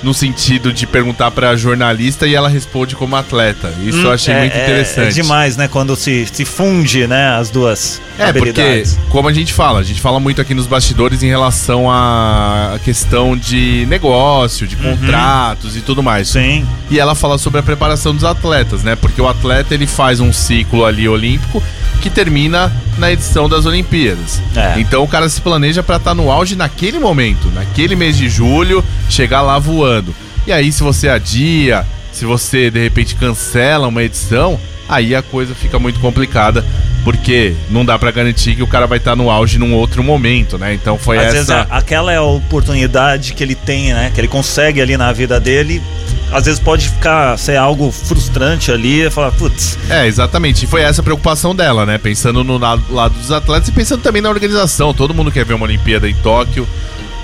no 0.03 0.13
sentido 0.13 0.73
de 0.73 0.87
perguntar 0.87 1.31
pra 1.31 1.55
jornalista 1.57 2.27
e 2.27 2.35
ela 2.35 2.49
responde 2.49 2.97
como 2.97 3.15
atleta. 3.17 3.73
Isso 3.83 3.99
eu 4.01 4.13
achei 4.13 4.35
É- 4.35 4.41
muito 4.41 4.57
é- 4.57 4.63
interessante. 4.65 5.09
É 5.19 5.23
demais, 5.23 5.57
né? 5.57 5.69
Quando 5.69 5.95
se, 5.97 6.27
se 6.33 6.45
funde, 6.45 7.07
né? 7.07 7.37
As 7.37 7.51
duas 7.51 8.01
É, 8.19 8.33
porque, 8.33 8.51
habilidades. 8.61 8.99
como 9.09 9.29
a 9.29 9.33
gente 9.33 9.53
fala, 9.53 9.79
a 9.81 9.83
gente 9.83 10.01
fala 10.01 10.19
muito 10.19 10.41
aqui 10.41 10.55
nos 10.55 10.67
bastidores 10.67 11.23
em 11.23 11.29
relação 11.29 11.91
à 11.91 12.79
questão 12.85 13.37
de 13.37 13.87
negócio, 13.89 14.67
de 14.67 14.77
contratos 14.77 15.77
e 15.77 15.81
tudo 15.81 16.03
mais. 16.03 16.35
Uhum. 16.35 16.43
Sim. 16.43 16.67
E 16.91 16.99
ela 16.99 17.15
fala 17.15 17.39
sobre 17.39 17.61
a 17.61 17.63
preparação 17.63 18.15
dos 18.15 18.25
atletas, 18.25 18.83
né? 18.83 18.97
Porque 18.97 19.21
o 19.21 19.29
atleta 19.29 19.75
ele 19.75 19.87
faz 19.87 20.21
um 20.21 20.33
ciclo 20.33 20.85
ali 20.85 21.09
olímpico 21.09 21.63
que 22.01 22.11
termina 22.11 22.73
na 22.99 23.13
edição 23.13 23.49
das 23.49 23.65
Olimpíadas. 23.65 24.43
É. 24.57 24.75
Então 24.81 25.03
o 25.05 25.09
cara 25.09 25.29
se 25.29 25.41
planeja 25.41 25.83
pra 25.83 25.97
estar 25.97 26.15
no 26.15 26.31
auge 26.31 26.57
naquele 26.57 26.99
momento, 26.99 27.49
naquele 27.55 27.95
mês 27.95 28.17
de 28.17 28.29
julho, 28.29 28.85
chegar 29.09 29.41
lá 29.43 29.59
voando. 29.59 29.92
E 30.47 30.53
aí 30.53 30.71
se 30.73 30.83
você 30.83 31.09
adia, 31.09 31.87
se 32.13 32.25
você 32.25 32.71
de 32.71 32.81
repente 32.81 33.15
cancela 33.15 33.89
uma 33.89 34.03
edição, 34.03 34.59
aí 34.89 35.15
a 35.15 35.23
coisa 35.23 35.55
fica 35.55 35.79
muito 35.79 36.01
complicada, 36.01 36.65
porque 37.05 37.55
não 37.71 37.85
dá 37.85 37.99
pra 37.99 38.11
garantir 38.11 38.55
que 38.57 38.63
o 38.63 38.67
cara 38.67 38.87
vai 38.87 38.99
estar 38.99 39.17
no 39.17 39.31
auge 39.31 39.59
num 39.59 39.73
outro 39.75 40.03
momento, 40.03 40.59
né? 40.59 40.75
Então 40.75 40.99
foi 40.99 41.17
Às 41.19 41.25
essa 41.27 41.33
vezes 41.35 41.51
a- 41.51 41.67
aquela 41.71 42.13
é 42.13 42.17
a 42.17 42.23
oportunidade 42.23 43.33
que 43.35 43.43
ele 43.43 43.55
tem, 43.55 43.93
né? 43.93 44.11
Que 44.15 44.21
ele 44.21 44.29
consegue 44.29 44.81
ali 44.81 44.97
na 44.97 45.13
vida 45.13 45.39
dele. 45.41 45.83
Às 46.31 46.47
vezes 46.47 46.59
pode 46.59 46.89
ficar 46.89 47.37
ser 47.39 47.57
algo 47.57 47.91
frustrante 47.93 48.73
ali, 48.73 49.11
falar, 49.11 49.33
putz, 49.33 49.79
É, 49.91 50.07
exatamente. 50.07 50.65
E 50.65 50.69
foi 50.69 50.81
essa 50.81 51.03
a 51.03 51.05
preocupação 51.05 51.55
dela, 51.55 51.85
né? 51.85 51.99
Pensando 51.99 52.43
no 52.43 52.57
lado 52.57 53.15
dos 53.15 53.31
atletas 53.31 53.69
e 53.69 53.73
pensando 53.73 54.01
também 54.03 54.23
na 54.23 54.31
organização. 54.31 54.95
Todo 54.95 55.13
mundo 55.13 55.31
quer 55.31 55.45
ver 55.45 55.53
uma 55.55 55.67
Olimpíada 55.67 56.09
em 56.09 56.15
Tóquio, 56.15 56.67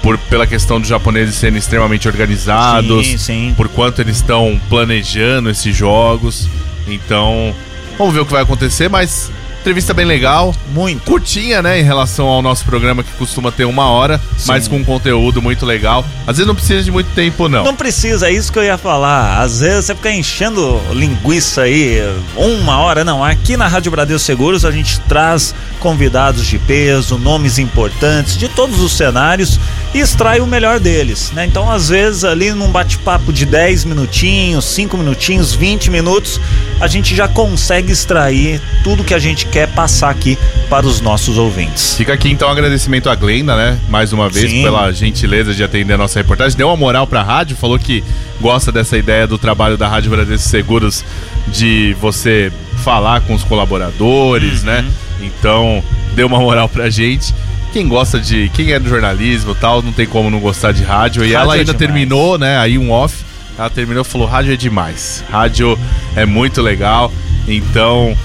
por, 0.03 0.17
pela 0.19 0.47
questão 0.47 0.81
dos 0.81 0.89
japoneses 0.89 1.35
serem 1.35 1.59
extremamente 1.59 2.07
organizados, 2.09 3.07
Sim, 3.07 3.19
sim. 3.19 3.55
por 3.57 3.69
quanto 3.69 4.01
eles 4.01 4.17
estão 4.17 4.61
planejando 4.69 5.51
esses 5.51 5.75
jogos. 5.77 6.49
Então, 6.87 7.55
vamos 7.97 8.15
ver 8.15 8.21
o 8.21 8.27
que 8.27 8.33
vai 8.33 8.43
acontecer, 8.43 8.89
mas 8.89 9.31
entrevista 9.61 9.93
bem 9.93 10.07
legal. 10.07 10.55
muito. 10.73 11.03
Curtinha, 11.03 11.61
né, 11.61 11.81
em 11.81 11.83
relação 11.83 12.27
ao 12.27 12.41
nosso 12.41 12.65
programa 12.65 13.03
que 13.03 13.13
costuma 13.13 13.51
ter 13.51 13.65
uma 13.65 13.89
hora, 13.89 14.21
mas 14.47 14.69
com 14.69 14.85
conteúdo 14.85 15.43
muito 15.43 15.67
legal. 15.67 16.05
Às 16.27 16.37
vezes 16.37 16.47
não 16.47 16.55
precisa 16.55 16.83
de 16.83 16.91
muito 16.91 17.11
tempo, 17.15 17.49
não. 17.49 17.65
Não 17.65 17.75
precisa, 17.75 18.29
é 18.29 18.33
isso 18.33 18.53
que 18.53 18.59
eu 18.59 18.65
ia 18.65 18.79
falar. 18.79 19.41
Às 19.41 19.61
vezes 19.61 19.87
você 19.87 19.95
fica 19.95 20.11
enchendo 20.11 20.81
linguiça 20.93 21.63
aí 21.63 22.01
uma 22.37 22.79
hora, 22.79 23.05
não. 23.05 23.23
Aqui 23.25 23.57
na 23.57 23.67
Rádio 23.67 23.91
Bradesco 23.91 24.25
Seguros 24.25 24.65
a 24.65 24.71
gente 24.71 25.01
traz 25.01 25.55
convidados 25.81 26.47
de 26.47 26.59
peso, 26.59 27.19
nomes 27.19 27.59
importantes 27.59 28.37
de 28.37 28.49
todos 28.49 28.81
os 28.81 28.93
cenários 28.93 29.59
e 29.95 30.01
extrai 30.01 30.41
o 30.41 30.47
melhor 30.47 30.81
deles, 30.81 31.31
né? 31.33 31.45
Então, 31.47 31.71
às 31.71 31.89
vezes 31.89 32.25
ali 32.25 32.53
num 32.53 32.71
bate-papo 32.71 33.33
de 33.33 33.47
10 33.47 33.85
minutinhos, 33.85 34.65
5 34.67 34.97
minutinhos, 34.97 35.55
20 35.55 35.91
minutos, 35.91 36.41
a 36.81 36.87
gente 36.87 37.15
já 37.15 37.27
consegue 37.27 37.93
extrair 37.93 38.61
tudo 38.85 39.05
que 39.05 39.15
a 39.15 39.19
gente 39.19 39.47
quer 39.51 39.69
passar 39.69 40.11
aqui 40.11 40.39
para 40.69 40.87
os 40.87 41.01
nossos 41.01 41.39
ouvintes. 41.39 41.95
Fica 41.97 42.13
aqui 42.13 42.31
então 42.31 42.49
um 42.49 42.53
agradecimento 42.53 43.09
à 43.09 43.15
Glenda, 43.15 43.57
né? 43.57 43.79
Mais 43.89 44.13
uma 44.13 44.29
vez, 44.29 44.51
Sim. 44.51 44.63
pela 44.63 44.93
gentileza 44.93 45.55
de 45.55 45.63
atender 45.65 45.95
a 45.95 45.99
nossa 45.99 46.19
reportagem. 46.19 46.57
Deu 46.57 46.69
uma 46.69 46.77
moral 46.77 47.07
pra 47.07 47.23
rádio, 47.23 47.57
falou 47.57 47.79
que 47.79 48.03
gosta 48.41 48.71
dessa 48.71 48.97
ideia 48.97 49.27
do 49.27 49.39
trabalho 49.39 49.77
da 49.77 49.89
Rádio 49.89 50.11
Bradesco 50.11 50.49
Seguros 50.49 51.05
de 51.49 51.97
você 52.01 52.53
falar 52.85 53.21
com 53.23 53.35
os 53.35 53.43
colaboradores, 53.45 54.63
né? 54.63 54.85
Então, 55.21 55.83
deu 56.15 56.27
uma 56.27 56.39
moral 56.39 56.69
pra 56.69 56.89
gente. 56.91 57.35
Quem 57.73 57.87
gosta 57.89 58.19
de. 58.19 58.51
Quem 58.55 58.73
é 58.73 58.79
do 58.79 58.89
jornalismo 58.89 59.53
e 59.53 59.55
tal, 59.57 59.83
não 59.83 59.93
tem 59.93 60.07
como 60.07 60.31
não 60.31 60.41
gostar 60.41 60.73
de 60.73 60.83
rádio. 60.83 61.23
E 61.25 61.33
Rádio 61.33 61.37
ela 61.37 61.55
é 61.57 61.59
ainda 61.61 61.73
demais. 61.73 61.79
terminou, 61.79 62.39
né? 62.39 62.59
Aí 62.59 62.79
um 62.79 62.91
off. 62.91 63.25
Ela 63.59 63.69
terminou 63.69 64.03
e 64.03 64.05
falou: 64.05 64.27
rádio 64.27 64.53
é 64.53 64.57
demais. 64.57 65.25
Rádio 65.31 65.79
é 66.17 66.25
muito 66.25 66.63
legal. 66.63 67.13
Então, 67.47 68.17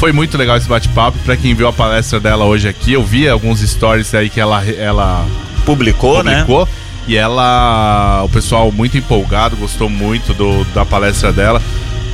foi 0.00 0.12
muito 0.12 0.38
legal 0.38 0.56
esse 0.56 0.66
bate-papo. 0.66 1.18
Pra 1.18 1.36
quem 1.36 1.54
viu 1.54 1.68
a 1.68 1.72
palestra 1.74 2.18
dela 2.18 2.46
hoje 2.46 2.66
aqui, 2.66 2.94
eu 2.94 3.04
vi 3.04 3.28
alguns 3.28 3.60
stories 3.60 4.14
aí 4.14 4.30
que 4.30 4.40
ela, 4.40 4.64
ela 4.64 5.26
Publicou, 5.66 6.24
né? 6.24 6.40
publicou. 6.40 6.66
E 7.06 7.16
ela, 7.16 8.22
o 8.24 8.28
pessoal 8.30 8.72
muito 8.72 8.96
empolgado, 8.96 9.56
gostou 9.56 9.90
muito 9.90 10.32
do, 10.32 10.64
da 10.72 10.86
palestra 10.86 11.30
dela. 11.30 11.60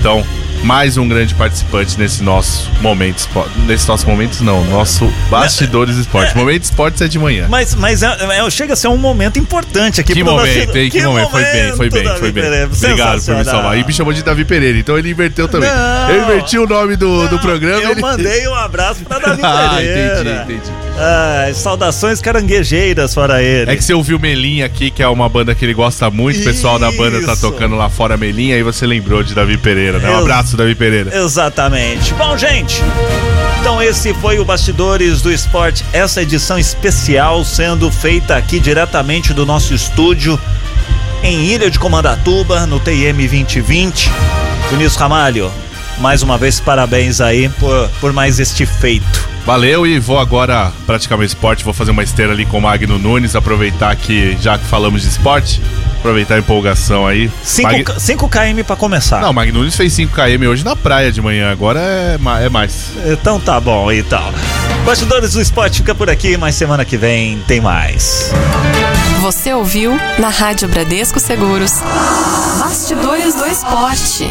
Então, 0.00 0.24
mais 0.64 0.96
um 0.96 1.06
grande 1.06 1.34
participante 1.34 1.98
nesse 1.98 2.22
nosso 2.22 2.68
momento 2.80 3.18
esporte. 3.18 3.50
Nesse 3.66 3.86
nosso 3.88 4.06
momento, 4.06 4.42
não, 4.42 4.64
nosso 4.64 5.06
Bastidores 5.30 5.96
Esporte. 5.96 6.36
Momento 6.36 6.64
Esportes 6.64 7.00
é 7.00 7.08
de 7.08 7.18
manhã. 7.18 7.46
Mas, 7.48 7.74
mas 7.74 8.02
é, 8.02 8.08
é- 8.38 8.50
chega 8.50 8.72
a 8.72 8.76
ser 8.76 8.88
um 8.88 8.96
momento 8.96 9.38
importante 9.38 10.00
aqui 10.00 10.12
Que 10.14 10.24
momento, 10.24 10.42
bastidor. 10.46 10.76
hein? 10.76 10.90
Que, 10.90 11.02
momento. 11.02 11.30
Foi 11.30 11.42
bem, 11.42 11.76
foi 11.76 11.90
bem, 11.90 12.04
Davi 12.04 12.18
foi 12.18 12.32
bem. 12.32 12.44
Pereira. 12.44 12.66
Obrigado 12.66 13.24
por 13.24 13.36
me 13.36 13.44
salvar. 13.44 13.78
E 13.78 13.84
me 13.84 13.92
chamou 13.92 14.12
de 14.12 14.22
Davi 14.22 14.44
Pereira, 14.44 14.78
então 14.78 14.98
ele 14.98 15.10
inverteu 15.10 15.48
também. 15.48 15.68
Não. 15.68 16.10
eu 16.10 16.22
inverti 16.22 16.58
o 16.58 16.66
nome 16.66 16.96
do, 16.96 17.28
do 17.28 17.38
programa. 17.38 17.80
Eu 17.82 17.92
ele... 17.92 18.00
mandei 18.00 18.48
um 18.48 18.54
abraço 18.54 19.04
pra 19.04 19.18
Davi 19.18 19.40
ah, 19.44 19.74
Pereira. 19.76 20.20
entendi, 20.44 20.54
entendi. 20.60 20.72
Ah, 20.98 21.50
saudações 21.54 22.20
caranguejeiras 22.20 23.14
para 23.14 23.42
ele. 23.42 23.70
É 23.70 23.76
que 23.76 23.84
você 23.84 23.92
ouviu 23.94 24.18
Melinha 24.18 24.66
aqui, 24.66 24.90
que 24.90 25.02
é 25.02 25.08
uma 25.08 25.28
banda 25.28 25.54
que 25.54 25.64
ele 25.64 25.74
gosta 25.74 26.10
muito, 26.10 26.40
o 26.40 26.44
pessoal 26.44 26.78
da 26.78 26.90
banda 26.90 27.22
tá 27.24 27.36
tocando 27.36 27.76
lá 27.76 27.88
fora 27.90 28.16
Melinha, 28.16 28.56
aí 28.56 28.62
você 28.62 28.86
lembrou 28.86 29.22
de 29.22 29.34
Davi 29.34 29.56
Pereira, 29.58 29.98
né? 29.98 30.08
Um 30.10 30.20
Eu- 30.20 30.24
abraço, 30.46 30.56
Davi 30.56 30.74
Pereira. 30.74 31.16
Exatamente. 31.16 32.14
Bom, 32.14 32.38
gente. 32.38 32.82
Então 33.60 33.82
esse 33.82 34.14
foi 34.14 34.38
o 34.38 34.44
Bastidores 34.44 35.20
do 35.20 35.32
Esporte, 35.32 35.84
essa 35.92 36.22
edição 36.22 36.56
especial 36.56 37.44
sendo 37.44 37.90
feita 37.90 38.36
aqui 38.36 38.60
diretamente 38.60 39.34
do 39.34 39.44
nosso 39.44 39.74
estúdio 39.74 40.38
em 41.22 41.46
Ilha 41.46 41.68
de 41.68 41.78
Comandatuba, 41.78 42.64
no 42.66 42.78
TIM 42.78 43.12
2020. 43.12 44.10
Vinícius 44.70 44.96
Ramalho, 44.96 45.50
mais 45.98 46.22
uma 46.22 46.38
vez 46.38 46.60
parabéns 46.60 47.20
aí 47.20 47.48
por, 47.48 47.88
por 48.00 48.12
mais 48.12 48.38
este 48.38 48.64
feito. 48.64 49.28
Valeu 49.44 49.86
e 49.86 49.98
vou 49.98 50.18
agora 50.18 50.72
praticar 50.86 51.16
meu 51.16 51.26
esporte, 51.26 51.64
vou 51.64 51.72
fazer 51.72 51.92
uma 51.92 52.02
esteira 52.02 52.32
ali 52.32 52.44
com 52.44 52.58
o 52.58 52.62
Magno 52.62 52.98
Nunes, 52.98 53.34
aproveitar 53.36 53.94
que 53.96 54.36
já 54.40 54.58
que 54.58 54.64
falamos 54.64 55.02
de 55.02 55.08
esporte, 55.08 55.62
aproveitar 56.06 56.36
a 56.36 56.38
empolgação 56.38 57.04
aí. 57.06 57.28
5 57.42 57.68
Mag- 57.72 58.00
5 58.00 58.28
km 58.28 58.62
pra 58.64 58.76
começar. 58.76 59.20
Não, 59.20 59.32
Nunes 59.52 59.74
fez 59.74 59.92
5km 59.92 60.46
hoje 60.48 60.64
na 60.64 60.76
praia 60.76 61.10
de 61.10 61.20
manhã, 61.20 61.50
agora 61.50 61.80
é, 61.80 62.16
ma- 62.18 62.40
é 62.40 62.48
mais. 62.48 62.90
Então 63.04 63.40
tá 63.40 63.60
bom, 63.60 63.90
então. 63.90 64.32
Bastidores 64.84 65.32
do 65.32 65.40
Esporte 65.40 65.78
fica 65.78 65.94
por 65.94 66.08
aqui, 66.08 66.36
mas 66.36 66.54
semana 66.54 66.84
que 66.84 66.96
vem 66.96 67.38
tem 67.48 67.60
mais. 67.60 68.30
Você 69.20 69.52
ouviu 69.52 69.98
na 70.18 70.28
Rádio 70.28 70.68
Bradesco 70.68 71.18
Seguros. 71.18 71.72
Bastidores 72.60 73.34
do 73.34 73.44
Esporte. 73.46 74.30